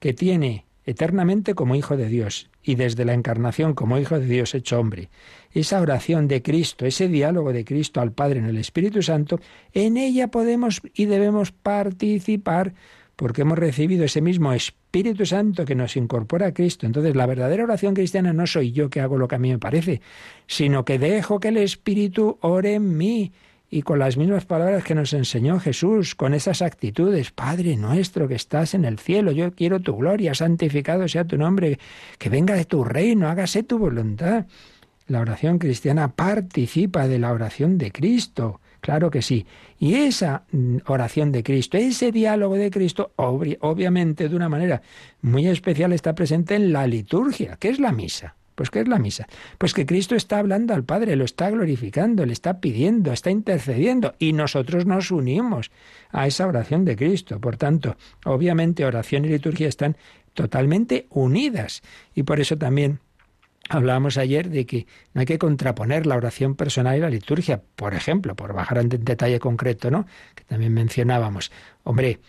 [0.00, 4.54] que tiene eternamente como Hijo de Dios y desde la encarnación como Hijo de Dios
[4.54, 5.10] hecho hombre,
[5.52, 9.38] esa oración de Cristo, ese diálogo de Cristo al Padre en el Espíritu Santo,
[9.74, 12.74] en ella podemos y debemos participar
[13.18, 16.86] porque hemos recibido ese mismo Espíritu Santo que nos incorpora a Cristo.
[16.86, 19.58] Entonces, la verdadera oración cristiana no soy yo que hago lo que a mí me
[19.58, 20.00] parece,
[20.46, 23.32] sino que dejo que el Espíritu ore en mí
[23.68, 28.36] y con las mismas palabras que nos enseñó Jesús, con esas actitudes, Padre nuestro que
[28.36, 31.80] estás en el cielo, yo quiero tu gloria, santificado sea tu nombre,
[32.18, 34.46] que venga de tu reino, hágase tu voluntad.
[35.08, 38.60] La oración cristiana participa de la oración de Cristo.
[38.88, 39.44] Claro que sí.
[39.78, 44.80] Y esa mm, oración de Cristo, ese diálogo de Cristo, obviamente de una manera
[45.20, 47.58] muy especial está presente en la liturgia.
[47.60, 48.34] ¿Qué es la misa?
[48.54, 49.28] Pues ¿qué es la misa?
[49.58, 54.14] Pues que Cristo está hablando al Padre, lo está glorificando, le está pidiendo, está intercediendo
[54.18, 55.70] y nosotros nos unimos
[56.10, 57.42] a esa oración de Cristo.
[57.42, 59.98] Por tanto, obviamente oración y liturgia están
[60.32, 61.82] totalmente unidas
[62.14, 63.00] y por eso también
[63.68, 67.94] Hablábamos ayer de que no hay que contraponer la oración personal y la liturgia, por
[67.94, 70.06] ejemplo, por bajar en detalle concreto, ¿no?
[70.34, 71.52] Que también mencionábamos.
[71.84, 72.20] Hombre,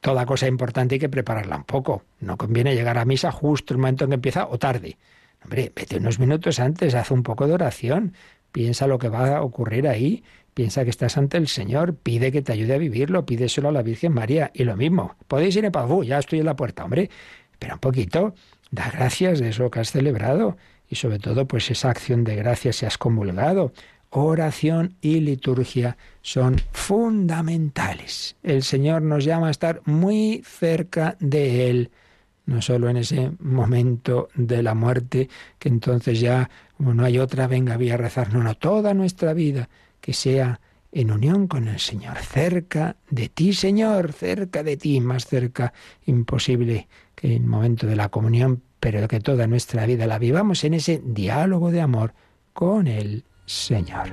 [0.00, 2.02] toda cosa importante hay que prepararla un poco.
[2.18, 4.98] No conviene llegar a misa justo el momento en que empieza o tarde.
[5.44, 8.14] Hombre, vete unos minutos antes, haz un poco de oración,
[8.50, 12.42] piensa lo que va a ocurrir ahí, piensa que estás ante el Señor, pide que
[12.42, 14.50] te ayude a vivirlo, pídeselo a la Virgen María.
[14.52, 17.08] Y lo mismo, podéis ir en paz, ya estoy en la puerta, hombre,
[17.52, 18.34] espera un poquito,
[18.72, 20.56] da gracias de eso que has celebrado
[20.92, 23.72] y sobre todo pues esa acción de gracias si has comulgado.
[24.10, 28.36] Oración y liturgia son fundamentales.
[28.42, 31.90] El Señor nos llama a estar muy cerca de Él,
[32.44, 37.46] no solo en ese momento de la muerte, que entonces ya, como no hay otra,
[37.46, 39.70] venga, voy a rezar, no, no, toda nuestra vida,
[40.02, 40.60] que sea
[40.92, 45.72] en unión con el Señor, cerca de ti, Señor, cerca de ti, más cerca,
[46.04, 50.64] imposible que en el momento de la comunión, pero que toda nuestra vida la vivamos
[50.64, 52.14] en ese diálogo de amor
[52.52, 54.08] con el Señor.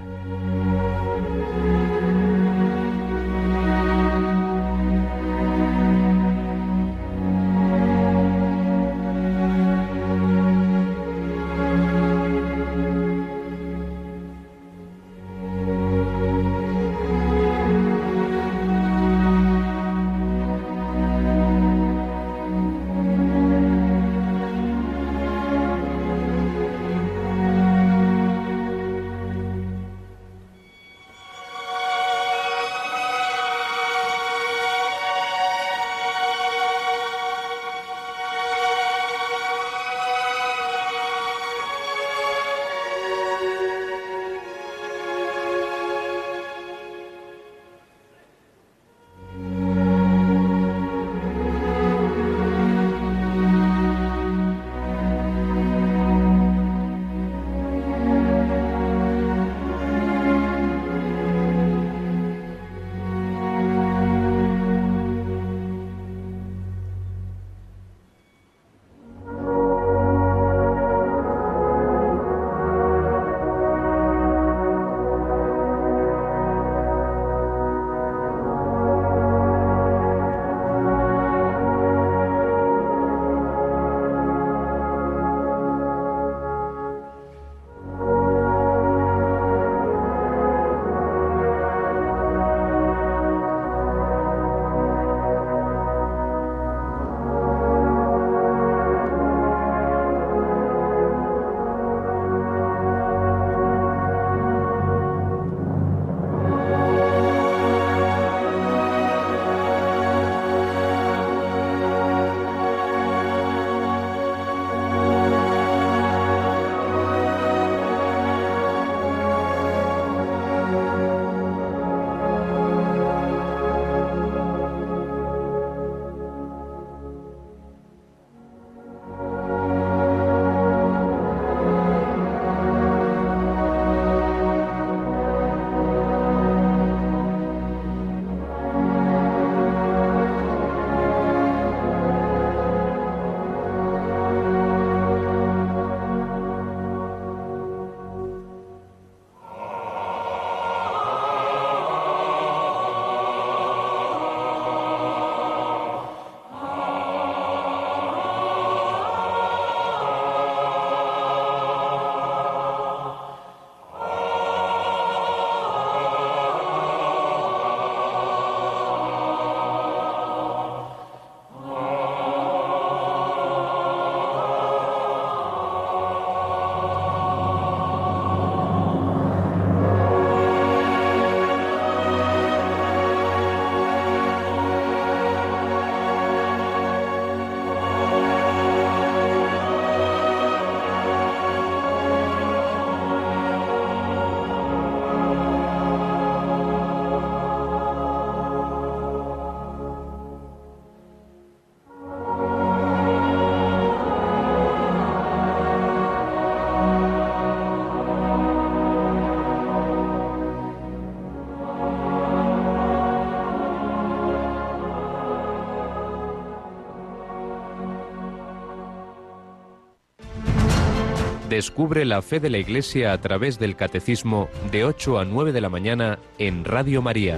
[221.60, 225.60] Descubre la fe de la Iglesia a través del Catecismo de 8 a 9 de
[225.60, 227.38] la mañana en Radio María.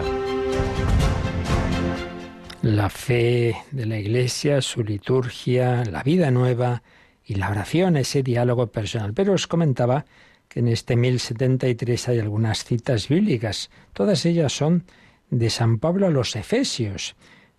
[2.62, 6.84] La fe de la Iglesia, su liturgia, la vida nueva
[7.26, 9.16] y la oración, ese diálogo personal.
[9.16, 10.06] Pero os comentaba
[10.48, 13.72] que en este 1073 hay algunas citas bíblicas.
[13.92, 14.84] Todas ellas son
[15.32, 17.16] de San Pablo a los Efesios.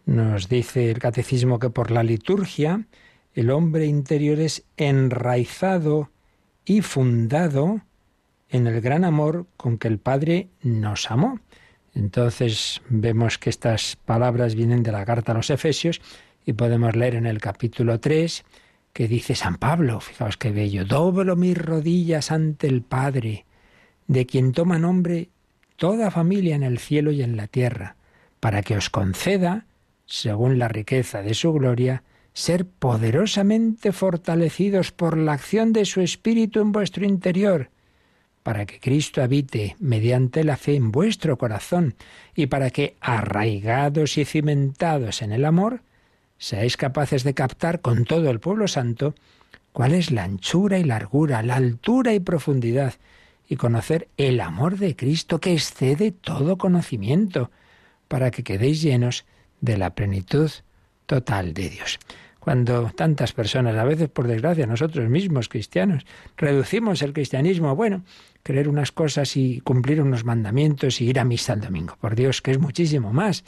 [0.06, 2.86] Nos dice el catecismo que por la liturgia
[3.34, 6.11] el hombre interior es enraizado
[6.64, 7.80] y fundado
[8.48, 11.40] en el gran amor con que el Padre nos amó.
[11.94, 16.00] Entonces vemos que estas palabras vienen de la carta a los Efesios
[16.44, 18.44] y podemos leer en el capítulo 3
[18.92, 23.46] que dice San Pablo, fijaos qué bello, doblo mis rodillas ante el Padre,
[24.06, 25.30] de quien toma nombre
[25.76, 27.96] toda familia en el cielo y en la tierra,
[28.38, 29.66] para que os conceda,
[30.04, 32.02] según la riqueza de su gloria,
[32.35, 37.70] ser poderosamente fortalecidos por la acción de su Espíritu en vuestro interior,
[38.43, 41.95] para que Cristo habite mediante la fe en vuestro corazón,
[42.35, 45.83] y para que, arraigados y cimentados en el amor,
[46.39, 49.14] seáis capaces de captar con todo el pueblo santo
[49.72, 52.95] cuál es la anchura y largura, la altura y profundidad,
[53.49, 57.51] y conocer el amor de Cristo que excede todo conocimiento,
[58.09, 59.24] para que quedéis llenos
[59.61, 60.51] de la plenitud
[61.07, 61.99] total de Dios.
[62.43, 66.05] Cuando tantas personas, a veces por desgracia nosotros mismos cristianos,
[66.36, 68.03] reducimos el cristianismo, bueno,
[68.43, 71.97] creer unas cosas y cumplir unos mandamientos y ir a misa el domingo.
[72.01, 73.45] Por Dios, que es muchísimo más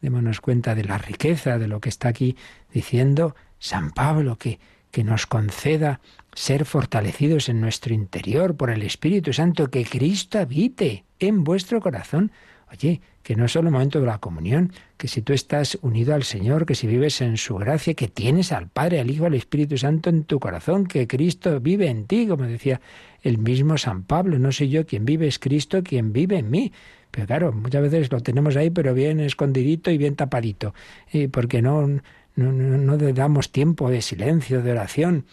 [0.00, 2.36] démonos cuenta de la riqueza de lo que está aquí
[2.72, 4.58] diciendo San Pablo, que,
[4.90, 6.00] que nos conceda
[6.34, 12.32] ser fortalecidos en nuestro interior por el Espíritu Santo, que Cristo habite en vuestro corazón.
[12.72, 16.14] Oye, que no es solo el momento de la comunión, que si tú estás unido
[16.14, 19.34] al Señor, que si vives en su gracia, que tienes al Padre, al Hijo, al
[19.34, 22.80] Espíritu Santo en tu corazón, que Cristo vive en ti, como decía
[23.22, 26.72] el mismo San Pablo, no soy yo quien vive, es Cristo quien vive en mí.
[27.10, 30.74] Pero claro, muchas veces lo tenemos ahí, pero bien escondidito y bien tapadito,
[31.12, 35.26] y porque no, no, no damos tiempo de silencio, de oración.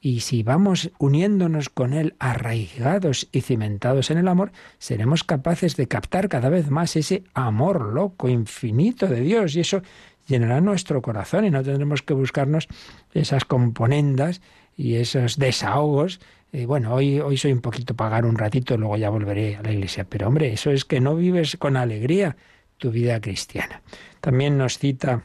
[0.00, 5.88] Y si vamos uniéndonos con Él, arraigados y cimentados en el amor, seremos capaces de
[5.88, 9.54] captar cada vez más ese amor loco, infinito de Dios.
[9.56, 9.82] Y eso
[10.26, 12.66] llenará nuestro corazón y no tendremos que buscarnos
[13.12, 14.40] esas componendas
[14.76, 16.20] y esos desahogos
[16.66, 20.04] bueno, hoy, hoy soy un poquito pagar un ratito, luego ya volveré a la iglesia.
[20.04, 22.36] Pero hombre, eso es que no vives con alegría
[22.76, 23.82] tu vida cristiana.
[24.20, 25.22] También nos cita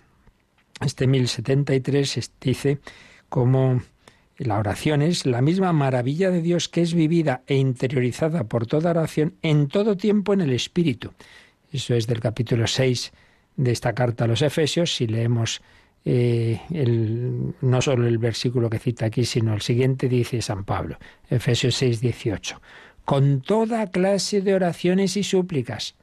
[0.81, 2.79] este 1073, dice
[3.29, 3.81] como
[4.37, 8.91] la oración es la misma maravilla de Dios que es vivida e interiorizada por toda
[8.91, 11.13] oración en todo tiempo en el Espíritu.
[11.71, 13.13] Eso es del capítulo 6
[13.57, 14.95] de esta carta a los Efesios.
[14.95, 15.61] Si leemos
[16.03, 16.61] eh,
[17.61, 20.97] no solo el versículo que cita aquí, sino el siguiente dice San Pablo,
[21.29, 22.61] Efesios 6, 18.
[23.05, 25.95] Con toda clase de oraciones y súplicas,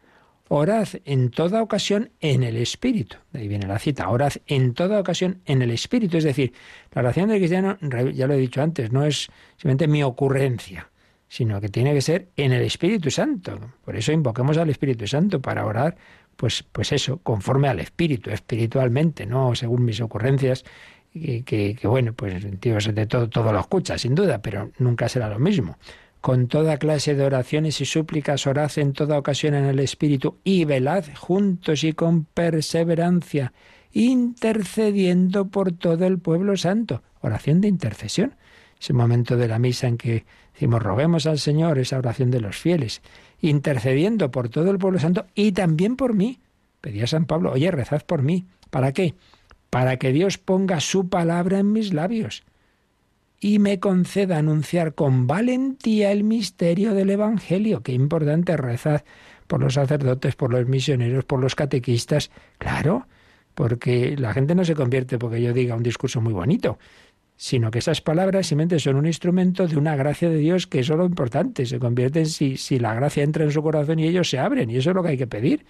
[0.55, 3.17] orad en toda ocasión en el Espíritu.
[3.33, 6.19] De ahí viene la cita, orad en toda ocasión en el Espíritu.
[6.19, 6.53] Es decir,
[6.93, 7.79] la oración del cristiano,
[8.13, 10.91] ya lo he dicho antes, no es simplemente mi ocurrencia,
[11.27, 13.59] sino que tiene que ser en el Espíritu Santo.
[13.83, 15.97] Por eso invoquemos al Espíritu Santo para orar
[16.37, 20.65] pues, pues eso, conforme al espíritu, espiritualmente, no según mis ocurrencias,
[21.13, 25.29] que, que, bueno, pues Dios de todo, todo lo escucha, sin duda, pero nunca será
[25.29, 25.77] lo mismo.
[26.23, 30.65] Con toda clase de oraciones y súplicas, orad en toda ocasión en el Espíritu y
[30.65, 33.53] velad juntos y con perseverancia,
[33.91, 37.03] intercediendo por todo el pueblo santo.
[37.23, 38.37] Oración de intercesión.
[38.81, 42.57] Ese momento de la misa en que decimos roguemos al Señor, esa oración de los
[42.57, 43.03] fieles
[43.41, 46.39] intercediendo por todo el pueblo santo y también por mí.
[46.81, 48.47] Pedía San Pablo, oye, rezad por mí.
[48.71, 49.17] ¿Para qué?
[49.71, 52.45] Para que Dios ponga su palabra en mis labios
[53.45, 57.83] y me conceda anunciar con valentía el misterio del Evangelio.
[57.83, 59.05] Qué importante rezar
[59.49, 62.31] por los sacerdotes, por los misioneros, por los catequistas.
[62.59, 63.09] Claro,
[63.57, 66.79] porque la gente no se convierte porque yo diga un discurso muy bonito,
[67.35, 70.89] sino que esas palabras simplemente son un instrumento de una gracia de Dios que es
[70.89, 74.39] lo importante, se convierten si, si la gracia entra en su corazón y ellos se
[74.39, 75.67] abren, y eso es lo que hay que pedir.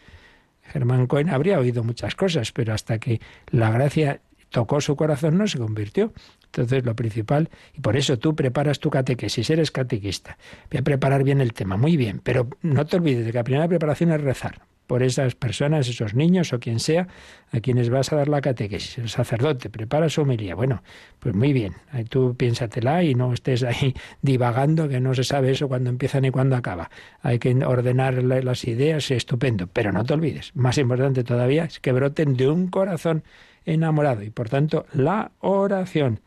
[0.60, 3.18] Germán Cohen habría oído muchas cosas, pero hasta que
[3.50, 4.20] la gracia
[4.50, 6.12] tocó su corazón no se convirtió.
[6.54, 10.36] Entonces lo principal, y por eso tú preparas tu catequesis, eres catequista.
[10.70, 13.44] Voy a preparar bien el tema, muy bien, pero no te olvides de que la
[13.44, 17.08] primera preparación es rezar por esas personas, esos niños o quien sea,
[17.50, 18.98] a quienes vas a dar la catequesis.
[18.98, 20.54] El sacerdote prepara su homilía.
[20.54, 20.82] Bueno,
[21.18, 21.72] pues muy bien,
[22.10, 26.30] tú piénsatela y no estés ahí divagando que no se sabe eso cuando empieza ni
[26.30, 26.90] cuándo acaba.
[27.22, 31.92] Hay que ordenar las ideas, estupendo, pero no te olvides, más importante todavía es que
[31.92, 33.22] broten de un corazón
[33.64, 36.20] enamorado y por tanto la oración,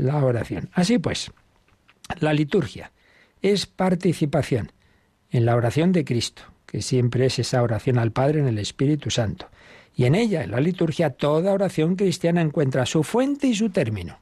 [0.00, 0.70] la oración.
[0.72, 1.30] Así pues,
[2.20, 2.92] La liturgia
[3.42, 4.72] es participación
[5.30, 9.10] en la oración de Cristo, que siempre es esa oración al Padre en el Espíritu
[9.10, 9.48] Santo.
[9.94, 14.18] Y en ella, en la liturgia, toda oración cristiana encuentra su fuente y su término.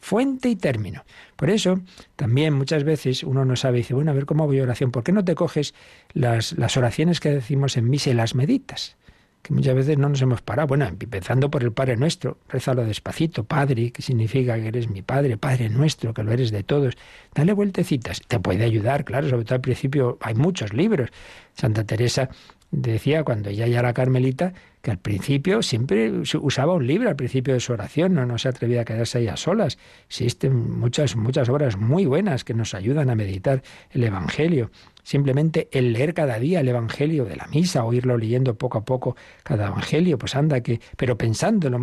[0.00, 1.04] Fuente y término.
[1.36, 1.80] Por eso,
[2.16, 4.90] también muchas veces uno no sabe y dice, bueno, a ver cómo voy a oración.
[4.90, 5.74] ¿Por qué no te coges
[6.12, 8.96] las, las oraciones que decimos en misa y las meditas?
[9.42, 10.68] Que muchas veces no nos hemos parado.
[10.68, 15.36] Bueno, empezando por el Padre Nuestro, rézalo despacito, Padre, que significa que eres mi Padre,
[15.36, 16.96] Padre Nuestro, que lo eres de todos.
[17.34, 21.10] Dale vueltecitas, te puede ayudar, claro, sobre todo al principio hay muchos libros.
[21.54, 22.30] Santa Teresa
[22.70, 27.54] decía cuando ella ya era carmelita que al principio siempre usaba un libro al principio
[27.54, 29.78] de su oración, no, no se atrevía a quedarse ahí a solas.
[30.08, 34.70] Existen muchas, muchas obras muy buenas que nos ayudan a meditar el Evangelio.
[35.02, 38.84] Simplemente el leer cada día el Evangelio de la misa, o irlo leyendo poco a
[38.84, 41.78] poco cada Evangelio, pues anda que, pero pensándolo,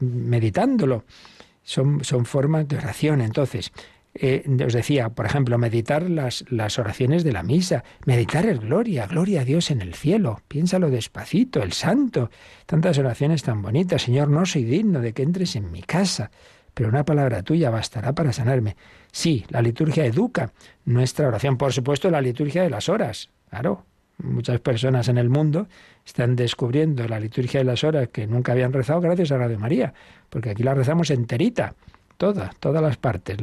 [0.00, 1.04] meditándolo,
[1.62, 3.20] son, son formas de oración.
[3.20, 3.72] Entonces,
[4.14, 9.06] eh, os decía, por ejemplo, meditar las, las oraciones de la misa, meditar el gloria,
[9.06, 12.30] gloria a Dios en el cielo, piénsalo despacito, el santo,
[12.66, 16.30] tantas oraciones tan bonitas, Señor, no soy digno de que entres en mi casa,
[16.74, 18.76] pero una palabra tuya bastará para sanarme.
[19.10, 20.52] Sí, la liturgia educa
[20.84, 23.84] nuestra oración, por supuesto la liturgia de las horas, claro.
[24.18, 25.66] Muchas personas en el mundo
[26.06, 29.94] están descubriendo la liturgia de las horas que nunca habían rezado gracias a Radio María,
[30.30, 31.74] porque aquí la rezamos enterita,
[32.18, 33.38] todas, todas las partes,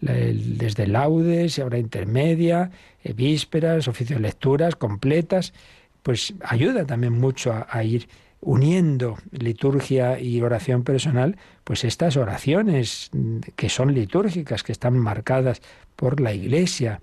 [0.00, 2.70] desde laudes, hora intermedia,
[3.16, 5.52] vísperas, oficio de lecturas completas,
[6.02, 8.08] pues ayuda también mucho a, ir
[8.42, 13.10] uniendo liturgia y oración personal, pues estas oraciones
[13.56, 15.62] que son litúrgicas, que están marcadas
[15.96, 17.00] por la Iglesia.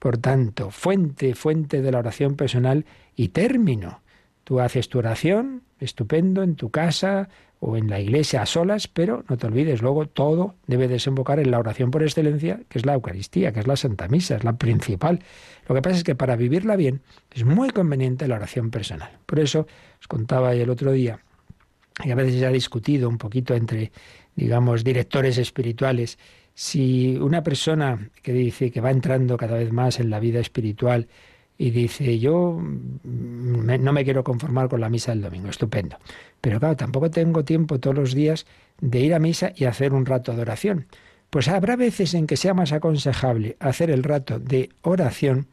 [0.00, 2.84] Por tanto, fuente, fuente de la oración personal
[3.14, 4.00] y término.
[4.44, 7.28] Tú haces tu oración, estupendo, en tu casa,
[7.60, 11.50] o en la iglesia a solas, pero no te olvides, luego todo debe desembocar en
[11.50, 14.54] la oración por excelencia, que es la Eucaristía, que es la Santa Misa, es la
[14.54, 15.20] principal.
[15.68, 19.10] Lo que pasa es que para vivirla bien es muy conveniente la oración personal.
[19.26, 19.66] Por eso
[20.00, 21.20] os contaba el otro día,
[22.02, 23.92] y a veces se ha discutido un poquito entre,
[24.34, 26.18] digamos, directores espirituales,
[26.54, 31.08] si una persona que dice que va entrando cada vez más en la vida espiritual,
[31.60, 32.58] y dice, yo
[33.04, 35.98] no me quiero conformar con la misa del domingo, estupendo.
[36.40, 38.46] Pero claro, tampoco tengo tiempo todos los días
[38.80, 40.86] de ir a misa y hacer un rato de oración.
[41.28, 45.48] Pues habrá veces en que sea más aconsejable hacer el rato de oración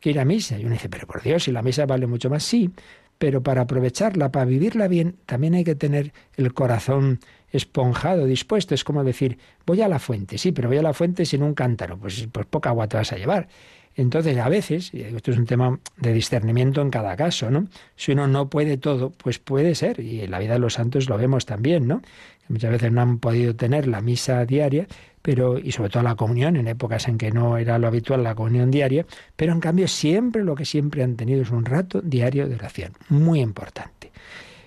[0.00, 0.58] que ir a misa.
[0.58, 2.72] Y uno dice, pero por Dios, si la misa vale mucho más, sí,
[3.18, 7.20] pero para aprovecharla, para vivirla bien, también hay que tener el corazón
[7.52, 8.74] esponjado, dispuesto.
[8.74, 11.54] Es como decir, voy a la fuente, sí, pero voy a la fuente sin un
[11.54, 13.46] cántaro, pues, pues poca agua te vas a llevar.
[13.94, 17.68] Entonces, a veces, y esto es un tema de discernimiento en cada caso, ¿no?
[17.94, 21.08] Si uno no puede todo, pues puede ser, y en la vida de los santos
[21.08, 22.00] lo vemos también, ¿no?
[22.48, 24.86] Muchas veces no han podido tener la misa diaria,
[25.20, 28.34] pero y sobre todo la comunión en épocas en que no era lo habitual la
[28.34, 32.48] comunión diaria, pero en cambio siempre lo que siempre han tenido es un rato diario
[32.48, 34.10] de oración, muy importante.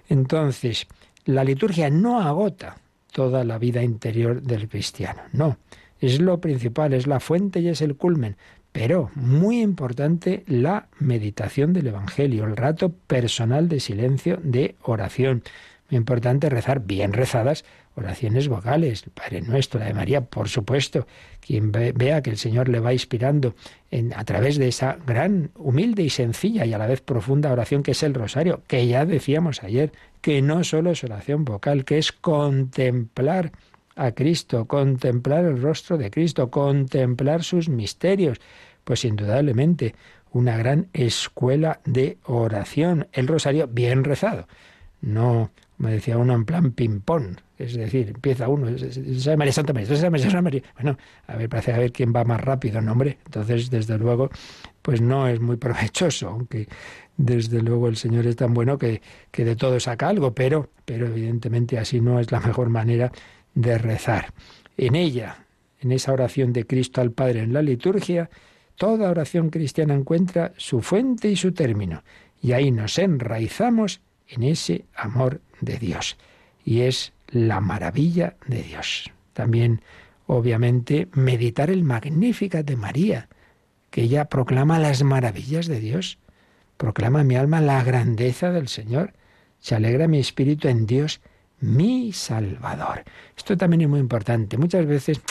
[0.08, 0.88] Entonces,
[1.26, 2.78] la liturgia no agota
[3.12, 5.58] toda la vida interior del cristiano, no.
[6.00, 8.36] Es lo principal, es la fuente y es el culmen,
[8.76, 15.44] pero muy importante la meditación del Evangelio, el rato personal de silencio, de oración.
[15.90, 17.64] Muy importante rezar bien rezadas
[17.96, 21.08] oraciones vocales, el Padre Nuestro, la de María, por supuesto.
[21.40, 23.56] Quien vea que el Señor le va inspirando
[23.92, 27.82] en, a través de esa gran, humilde y sencilla y a la vez profunda oración
[27.82, 31.98] que es el rosario, que ya decíamos ayer, que no solo es oración vocal, que
[31.98, 33.54] es contemplar
[33.96, 38.40] a Cristo, contemplar el rostro de Cristo, contemplar sus misterios.
[38.84, 39.96] Pues indudablemente
[40.32, 44.48] una gran escuela de oración, el rosario bien rezado.
[45.02, 47.38] No, como decía uno, en plan ping-pong.
[47.58, 48.66] Es decir, empieza uno,
[49.38, 50.62] María Santa María, María, María.
[50.76, 53.18] Bueno, a ver, parece a ver quién va más rápido, ¿no, hombre?
[53.26, 54.30] Entonces, desde luego,
[54.82, 56.68] pues no es muy provechoso, aunque
[57.16, 61.08] desde luego el Señor es tan bueno que, que de todo saca algo, pero, pero
[61.08, 63.12] evidentemente así no es la mejor manera
[63.56, 64.34] de rezar.
[64.78, 65.46] En ella,
[65.82, 68.30] en esa oración de Cristo al Padre en la liturgia,
[68.76, 72.04] toda oración cristiana encuentra su fuente y su término,
[72.42, 76.18] y ahí nos enraizamos en ese amor de Dios.
[76.64, 79.12] Y es la maravilla de Dios.
[79.34, 79.82] También,
[80.28, 83.30] obviamente, meditar el Magnífica de María,
[83.90, 86.18] que ella proclama las maravillas de Dios,
[86.78, 89.14] proclama mi alma la grandeza del Señor,
[89.60, 91.22] se alegra mi espíritu en Dios,
[91.60, 93.04] mi Salvador.
[93.36, 94.58] Esto también es muy importante.
[94.58, 95.22] Muchas veces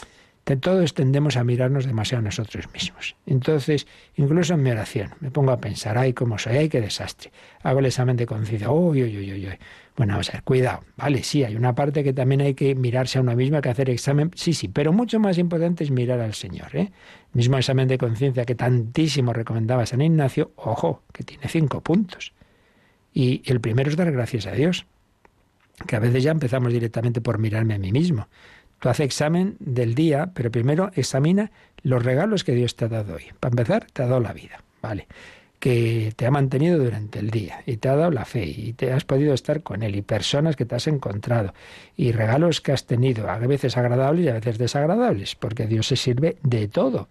[0.60, 3.16] todos tendemos a mirarnos demasiado a nosotros mismos.
[3.24, 7.32] Entonces, incluso en mi oración, me pongo a pensar, ay, cómo soy, ay, qué desastre.
[7.62, 9.58] Hago el examen de conciencia, uy, uy, uy, uy.
[9.96, 10.80] Bueno, vamos a ver, cuidado.
[10.96, 13.70] Vale, sí, hay una parte que también hay que mirarse a uno mismo, hay que
[13.70, 16.76] hacer examen, sí, sí, pero mucho más importante es mirar al Señor.
[16.76, 16.92] ¿eh?
[17.32, 22.34] Mismo examen de conciencia que tantísimo recomendaba San Ignacio, ojo, que tiene cinco puntos.
[23.14, 24.86] Y el primero es dar gracias a Dios,
[25.86, 28.28] que a veces ya empezamos directamente por mirarme a mí mismo.
[28.80, 31.50] Tú haces examen del día, pero primero examina
[31.82, 33.24] los regalos que Dios te ha dado hoy.
[33.40, 35.06] Para empezar, te ha dado la vida, ¿vale?
[35.58, 38.92] Que te ha mantenido durante el día y te ha dado la fe y te
[38.92, 41.54] has podido estar con Él y personas que te has encontrado
[41.96, 45.96] y regalos que has tenido, a veces agradables y a veces desagradables, porque Dios se
[45.96, 47.08] sirve de todo.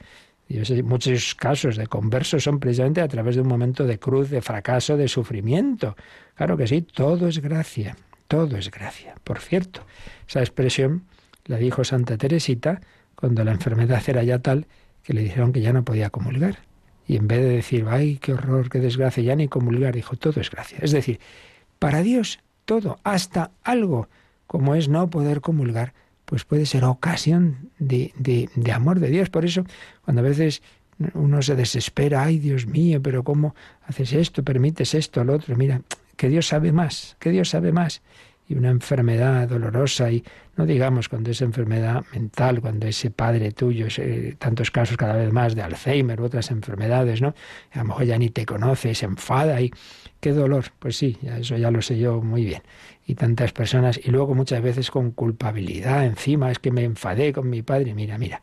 [0.83, 4.97] Muchos casos de conversos son precisamente a través de un momento de cruz, de fracaso,
[4.97, 5.95] de sufrimiento.
[6.35, 7.95] Claro que sí, todo es gracia,
[8.33, 9.13] todo es gracia.
[9.23, 9.85] Por cierto,
[10.27, 11.03] esa expresión
[11.45, 12.81] la dijo Santa Teresita
[13.13, 14.65] cuando la enfermedad era ya tal
[15.03, 16.57] que le dijeron que ya no podía comulgar.
[17.07, 20.41] Y en vez de decir, ay, qué horror, qué desgracia, ya ni comulgar, dijo, todo
[20.41, 20.79] es gracia.
[20.81, 21.19] Es decir,
[21.77, 24.09] para Dios todo, hasta algo
[24.47, 25.93] como es no poder comulgar,
[26.25, 29.29] pues puede ser ocasión de, de, de amor de Dios.
[29.29, 29.63] Por eso,
[30.05, 30.63] cuando a veces
[31.13, 33.53] uno se desespera, ay Dios mío, pero ¿cómo
[33.85, 34.41] haces esto?
[34.41, 35.55] ¿Permites esto, lo otro?
[35.55, 35.81] Mira,
[36.15, 38.01] que Dios sabe más, que Dios sabe más
[38.47, 40.23] y una enfermedad dolorosa y
[40.55, 43.87] no digamos cuando es enfermedad mental, cuando ese padre tuyo,
[44.37, 47.33] tantos casos cada vez más de Alzheimer u otras enfermedades, ¿no?
[47.71, 49.71] A lo mejor ya ni te conoce, se enfada y
[50.19, 50.65] qué dolor.
[50.77, 52.61] Pues sí, eso ya lo sé yo muy bien.
[53.07, 57.49] Y tantas personas, y luego muchas veces con culpabilidad encima, es que me enfadé con
[57.49, 57.93] mi padre.
[57.93, 58.41] Mira, mira,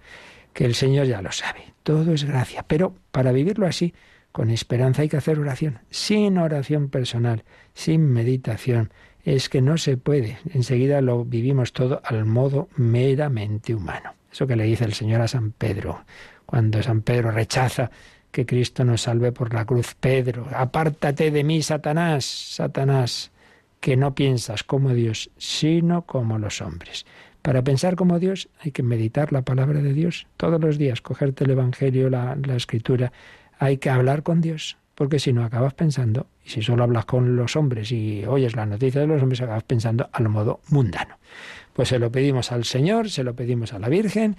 [0.53, 1.61] que el Señor ya lo sabe.
[1.83, 2.65] Todo es gracia.
[2.67, 3.95] Pero para vivirlo así,
[4.33, 5.79] con esperanza hay que hacer oración.
[5.91, 8.93] Sin oración personal, sin meditación,
[9.25, 10.39] es que no se puede.
[10.53, 14.15] Enseguida lo vivimos todo al modo meramente humano.
[14.33, 16.05] Eso que le dice el Señor a San Pedro,
[16.47, 17.91] cuando San Pedro rechaza
[18.31, 19.97] que Cristo nos salve por la cruz.
[19.99, 23.33] Pedro, apártate de mí, Satanás, Satanás,
[23.81, 27.07] que no piensas como Dios, sino como los hombres.
[27.43, 31.45] Para pensar como Dios hay que meditar la palabra de Dios todos los días, cogerte
[31.45, 33.13] el Evangelio, la, la Escritura,
[33.59, 37.35] hay que hablar con Dios, porque si no acabas pensando, y si solo hablas con
[37.35, 41.17] los hombres y oyes la noticia de los hombres, acabas pensando a lo modo mundano.
[41.73, 44.37] Pues se lo pedimos al Señor, se lo pedimos a la Virgen,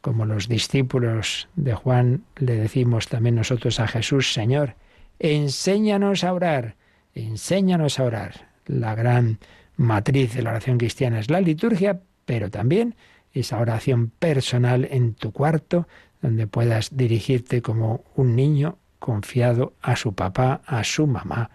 [0.00, 4.74] como los discípulos de Juan le decimos también nosotros a Jesús, Señor,
[5.18, 6.76] enséñanos a orar,
[7.14, 8.48] enséñanos a orar.
[8.64, 9.38] La gran
[9.76, 12.94] matriz de la oración cristiana es la liturgia, pero también
[13.34, 15.86] esa oración personal en tu cuarto,
[16.22, 21.50] donde puedas dirigirte como un niño confiado a su papá, a su mamá.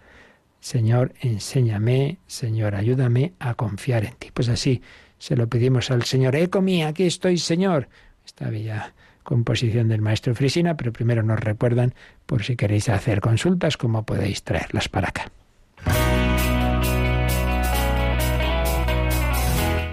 [0.60, 4.30] Señor, enséñame, Señor, ayúdame a confiar en ti.
[4.32, 4.82] Pues así
[5.18, 6.36] se lo pedimos al Señor.
[6.36, 7.88] Ecomi, aquí estoy, Señor.
[8.24, 8.94] Esta bella
[9.24, 11.92] composición del maestro Frisina, pero primero nos recuerdan,
[12.24, 15.32] por si queréis hacer consultas, cómo podéis traerlas para acá.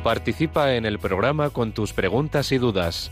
[0.04, 3.12] Participa en el programa con tus preguntas y dudas.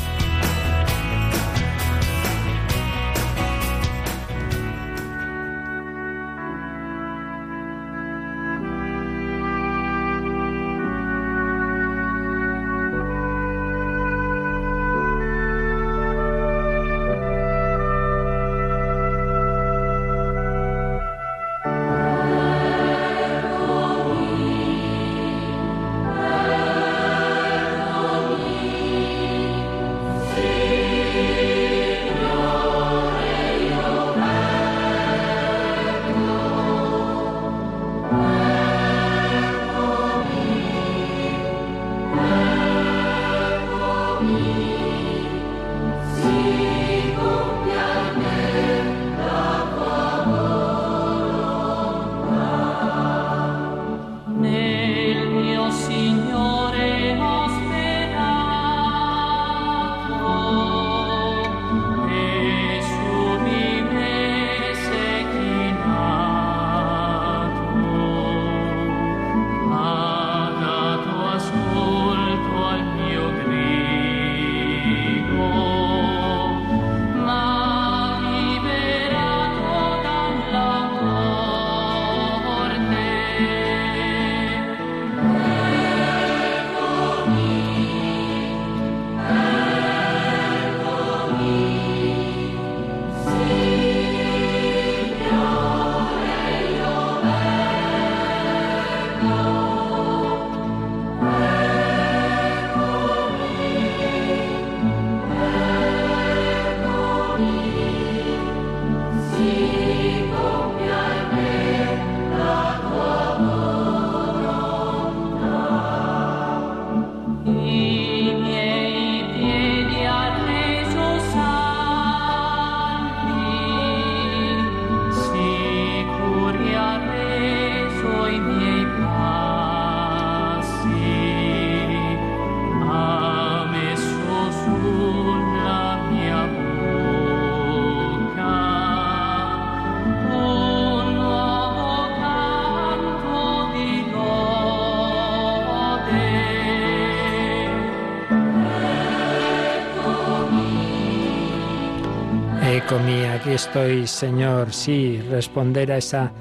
[153.71, 154.73] estoy, Señor.
[154.73, 156.33] Sí, responder a esa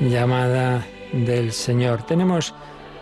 [0.00, 2.04] llamada del Señor.
[2.04, 2.54] Tenemos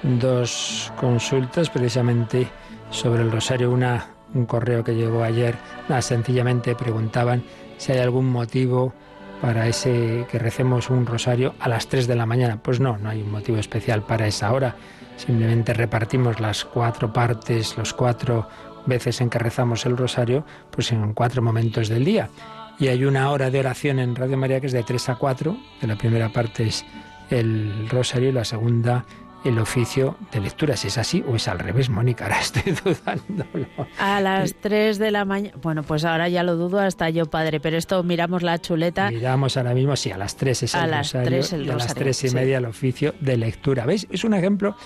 [0.02, 2.48] dos consultas precisamente
[2.88, 3.70] sobre el rosario.
[3.70, 5.56] Una, un correo que llegó ayer,
[6.00, 7.44] sencillamente preguntaban
[7.76, 8.94] si hay algún motivo
[9.42, 12.58] para ese que recemos un rosario a las 3 de la mañana.
[12.62, 14.76] Pues no, no hay un motivo especial para esa hora.
[15.18, 18.48] Simplemente repartimos las cuatro partes, los cuatro
[18.86, 22.30] veces en que rezamos el rosario, pues en cuatro momentos del día
[22.78, 25.56] y hay una hora de oración en Radio María que es de 3 a 4,
[25.80, 26.84] que la primera parte es
[27.30, 29.04] el rosario y la segunda
[29.44, 33.66] el oficio de lectura, si es así o es al revés, Mónica, ahora estoy dudándolo.
[33.98, 37.60] A las 3 de la mañana, bueno, pues ahora ya lo dudo hasta yo, padre,
[37.60, 39.10] pero esto miramos la chuleta.
[39.10, 42.30] Miramos ahora mismo, sí, a las 3 es el rosario y a las 3 y
[42.30, 43.84] media el oficio de lectura.
[43.84, 44.06] ¿Veis?
[44.10, 44.76] Es un ejemplo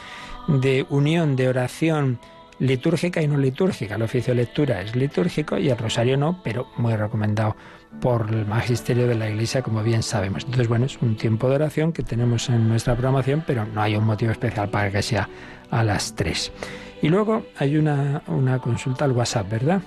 [0.48, 2.18] de unión, de oración
[2.58, 3.94] litúrgica y no litúrgica.
[3.94, 7.56] El oficio de lectura es litúrgico y el rosario no, pero muy recomendado
[8.00, 10.44] por el magisterio de la Iglesia, como bien sabemos.
[10.44, 13.96] Entonces, bueno, es un tiempo de oración que tenemos en nuestra programación, pero no hay
[13.96, 15.28] un motivo especial para que sea
[15.70, 16.52] a las 3.
[17.02, 19.82] Y luego hay una, una consulta al WhatsApp, ¿verdad?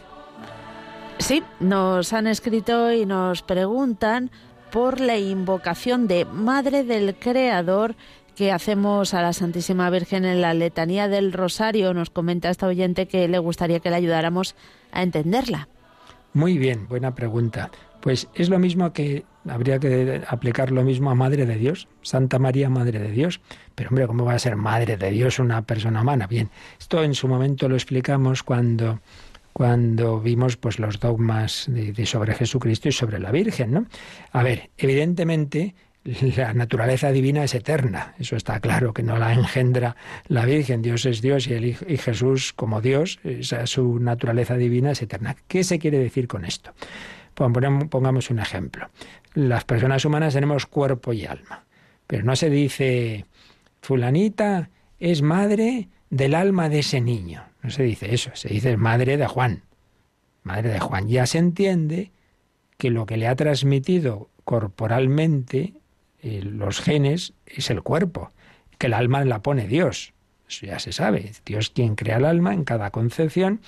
[1.19, 4.31] Sí, nos han escrito y nos preguntan
[4.71, 7.95] por la invocación de Madre del Creador
[8.49, 11.93] hacemos a la Santísima Virgen en la letanía del Rosario.
[11.93, 14.55] Nos comenta esta oyente que le gustaría que le ayudáramos
[14.91, 15.67] a entenderla.
[16.33, 17.69] Muy bien, buena pregunta.
[17.99, 22.39] Pues es lo mismo que habría que aplicar lo mismo a Madre de Dios, Santa
[22.39, 23.41] María, Madre de Dios.
[23.75, 26.25] Pero hombre, ¿cómo va a ser Madre de Dios una persona humana?
[26.27, 28.99] Bien, esto en su momento lo explicamos cuando
[29.53, 33.85] cuando vimos pues los dogmas de, sobre Jesucristo y sobre la Virgen, ¿no?
[34.31, 39.95] A ver, evidentemente la naturaleza divina es eterna, eso está claro, que no la engendra
[40.27, 43.19] la Virgen, Dios es Dios y, el, y Jesús como Dios,
[43.65, 45.35] su naturaleza divina es eterna.
[45.47, 46.73] ¿Qué se quiere decir con esto?
[47.33, 48.89] Pongamos un ejemplo.
[49.33, 51.65] Las personas humanas tenemos cuerpo y alma,
[52.07, 53.25] pero no se dice
[53.81, 57.43] fulanita es madre del alma de ese niño.
[57.63, 59.63] No se dice eso, se dice madre de Juan.
[60.43, 61.07] Madre de Juan.
[61.07, 62.11] Ya se entiende
[62.77, 65.73] que lo que le ha transmitido corporalmente
[66.21, 68.31] eh, los genes es el cuerpo,
[68.77, 70.13] que el alma la pone Dios.
[70.47, 71.31] Eso ya se sabe.
[71.45, 73.61] Dios quien crea el alma en cada concepción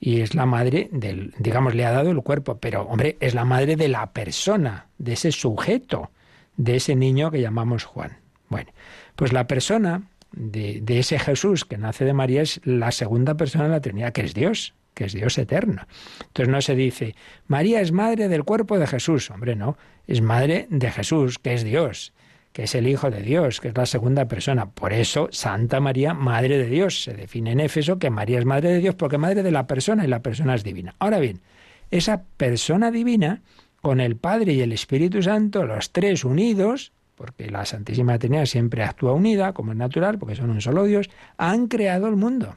[0.00, 3.44] y es la madre del, digamos, le ha dado el cuerpo, pero hombre, es la
[3.44, 6.10] madre de la persona, de ese sujeto,
[6.56, 8.18] de ese niño que llamamos Juan.
[8.48, 8.70] Bueno,
[9.14, 13.64] pues la persona de, de ese Jesús que nace de María es la segunda persona
[13.64, 15.86] de la Trinidad, que es Dios, que es Dios eterno.
[16.20, 17.14] Entonces no se dice,
[17.46, 19.76] María es madre del cuerpo de Jesús, hombre, no,
[20.06, 22.12] es madre de Jesús, que es Dios
[22.52, 24.70] que es el Hijo de Dios, que es la segunda persona.
[24.70, 27.02] Por eso, Santa María, Madre de Dios.
[27.02, 30.04] Se define en Éfeso que María es Madre de Dios porque Madre de la persona
[30.04, 30.94] y la persona es divina.
[30.98, 31.40] Ahora bien,
[31.90, 33.42] esa persona divina,
[33.80, 38.84] con el Padre y el Espíritu Santo, los tres unidos, porque la Santísima Trinidad siempre
[38.84, 42.56] actúa unida, como es natural, porque son un solo Dios, han creado el mundo.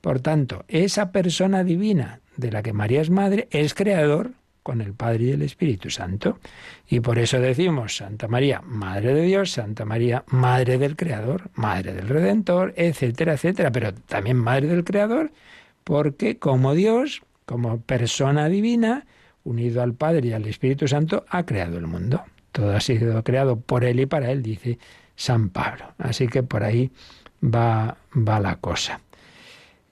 [0.00, 4.32] Por tanto, esa persona divina de la que María es madre es creador
[4.68, 6.40] con el Padre y el Espíritu Santo.
[6.86, 11.94] Y por eso decimos Santa María, Madre de Dios, Santa María, Madre del Creador, Madre
[11.94, 15.32] del Redentor, etcétera, etcétera, pero también Madre del Creador,
[15.84, 19.06] porque como Dios, como persona divina,
[19.42, 22.22] unido al Padre y al Espíritu Santo, ha creado el mundo.
[22.52, 24.78] Todo ha sido creado por Él y para Él, dice
[25.16, 25.94] San Pablo.
[25.96, 26.90] Así que por ahí
[27.42, 29.00] va, va la cosa.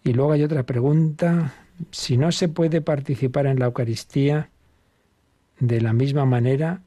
[0.07, 1.53] Y luego hay otra pregunta.
[1.91, 4.51] Si no se puede participar en la Eucaristía,
[5.59, 6.83] de la misma manera,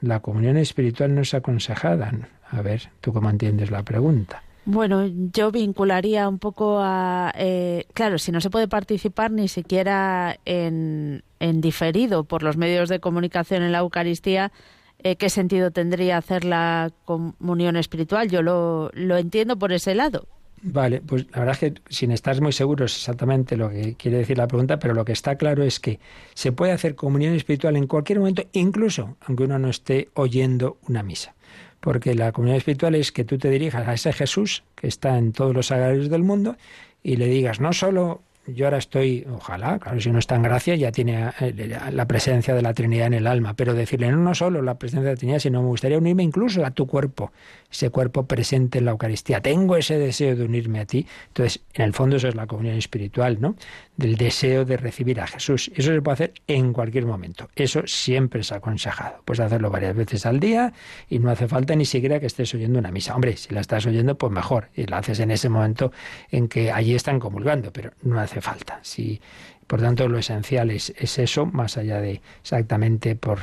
[0.00, 2.12] la comunión espiritual no es aconsejada.
[2.48, 4.44] A ver, ¿tú cómo entiendes la pregunta?
[4.64, 10.38] Bueno, yo vincularía un poco a, eh, claro, si no se puede participar ni siquiera
[10.44, 14.52] en, en, diferido por los medios de comunicación en la Eucaristía,
[15.00, 18.28] eh, ¿qué sentido tendría hacer la comunión espiritual?
[18.28, 20.28] Yo lo, lo entiendo por ese lado.
[20.64, 24.38] Vale, pues la verdad es que sin estar muy seguros exactamente lo que quiere decir
[24.38, 25.98] la pregunta, pero lo que está claro es que
[26.34, 31.02] se puede hacer comunión espiritual en cualquier momento, incluso aunque uno no esté oyendo una
[31.02, 31.34] misa.
[31.80, 35.32] Porque la comunión espiritual es que tú te dirijas a ese Jesús que está en
[35.32, 36.56] todos los sagrarios del mundo
[37.02, 40.74] y le digas no solo yo ahora estoy, ojalá, claro, si uno está en gracia
[40.74, 44.34] ya tiene eh, la presencia de la Trinidad en el alma, pero decirle no, no
[44.34, 47.32] solo la presencia de la Trinidad, sino me gustaría unirme incluso a tu cuerpo,
[47.70, 49.40] ese cuerpo presente en la Eucaristía.
[49.40, 51.06] Tengo ese deseo de unirme a ti.
[51.28, 53.54] Entonces, en el fondo eso es la comunión espiritual, ¿no?
[53.96, 55.70] Del deseo de recibir a Jesús.
[55.74, 57.48] Eso se puede hacer en cualquier momento.
[57.54, 59.22] Eso siempre es aconsejado.
[59.24, 60.72] Puedes hacerlo varias veces al día
[61.08, 63.14] y no hace falta ni siquiera que estés oyendo una misa.
[63.14, 64.68] Hombre, si la estás oyendo, pues mejor.
[64.74, 65.92] Y la haces en ese momento
[66.30, 68.80] en que allí están comulgando, pero no hace falta.
[68.82, 69.20] Si,
[69.66, 73.40] por tanto, lo esencial es, es eso, más allá de exactamente por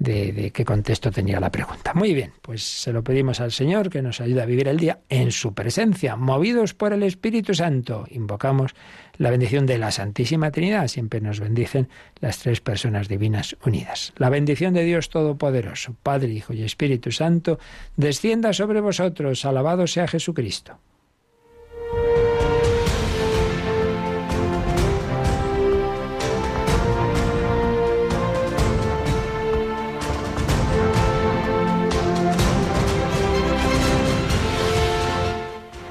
[0.00, 1.94] de, qué contexto tenía la pregunta.
[1.94, 5.00] Muy bien, pues se lo pedimos al Señor que nos ayude a vivir el día
[5.08, 8.06] en su presencia, movidos por el Espíritu Santo.
[8.10, 8.74] Invocamos
[9.18, 10.88] la bendición de la Santísima Trinidad.
[10.88, 11.88] Siempre nos bendicen
[12.18, 14.14] las tres personas divinas unidas.
[14.16, 17.58] La bendición de Dios Todopoderoso, Padre, Hijo y Espíritu Santo,
[17.96, 19.44] descienda sobre vosotros.
[19.44, 20.78] Alabado sea Jesucristo.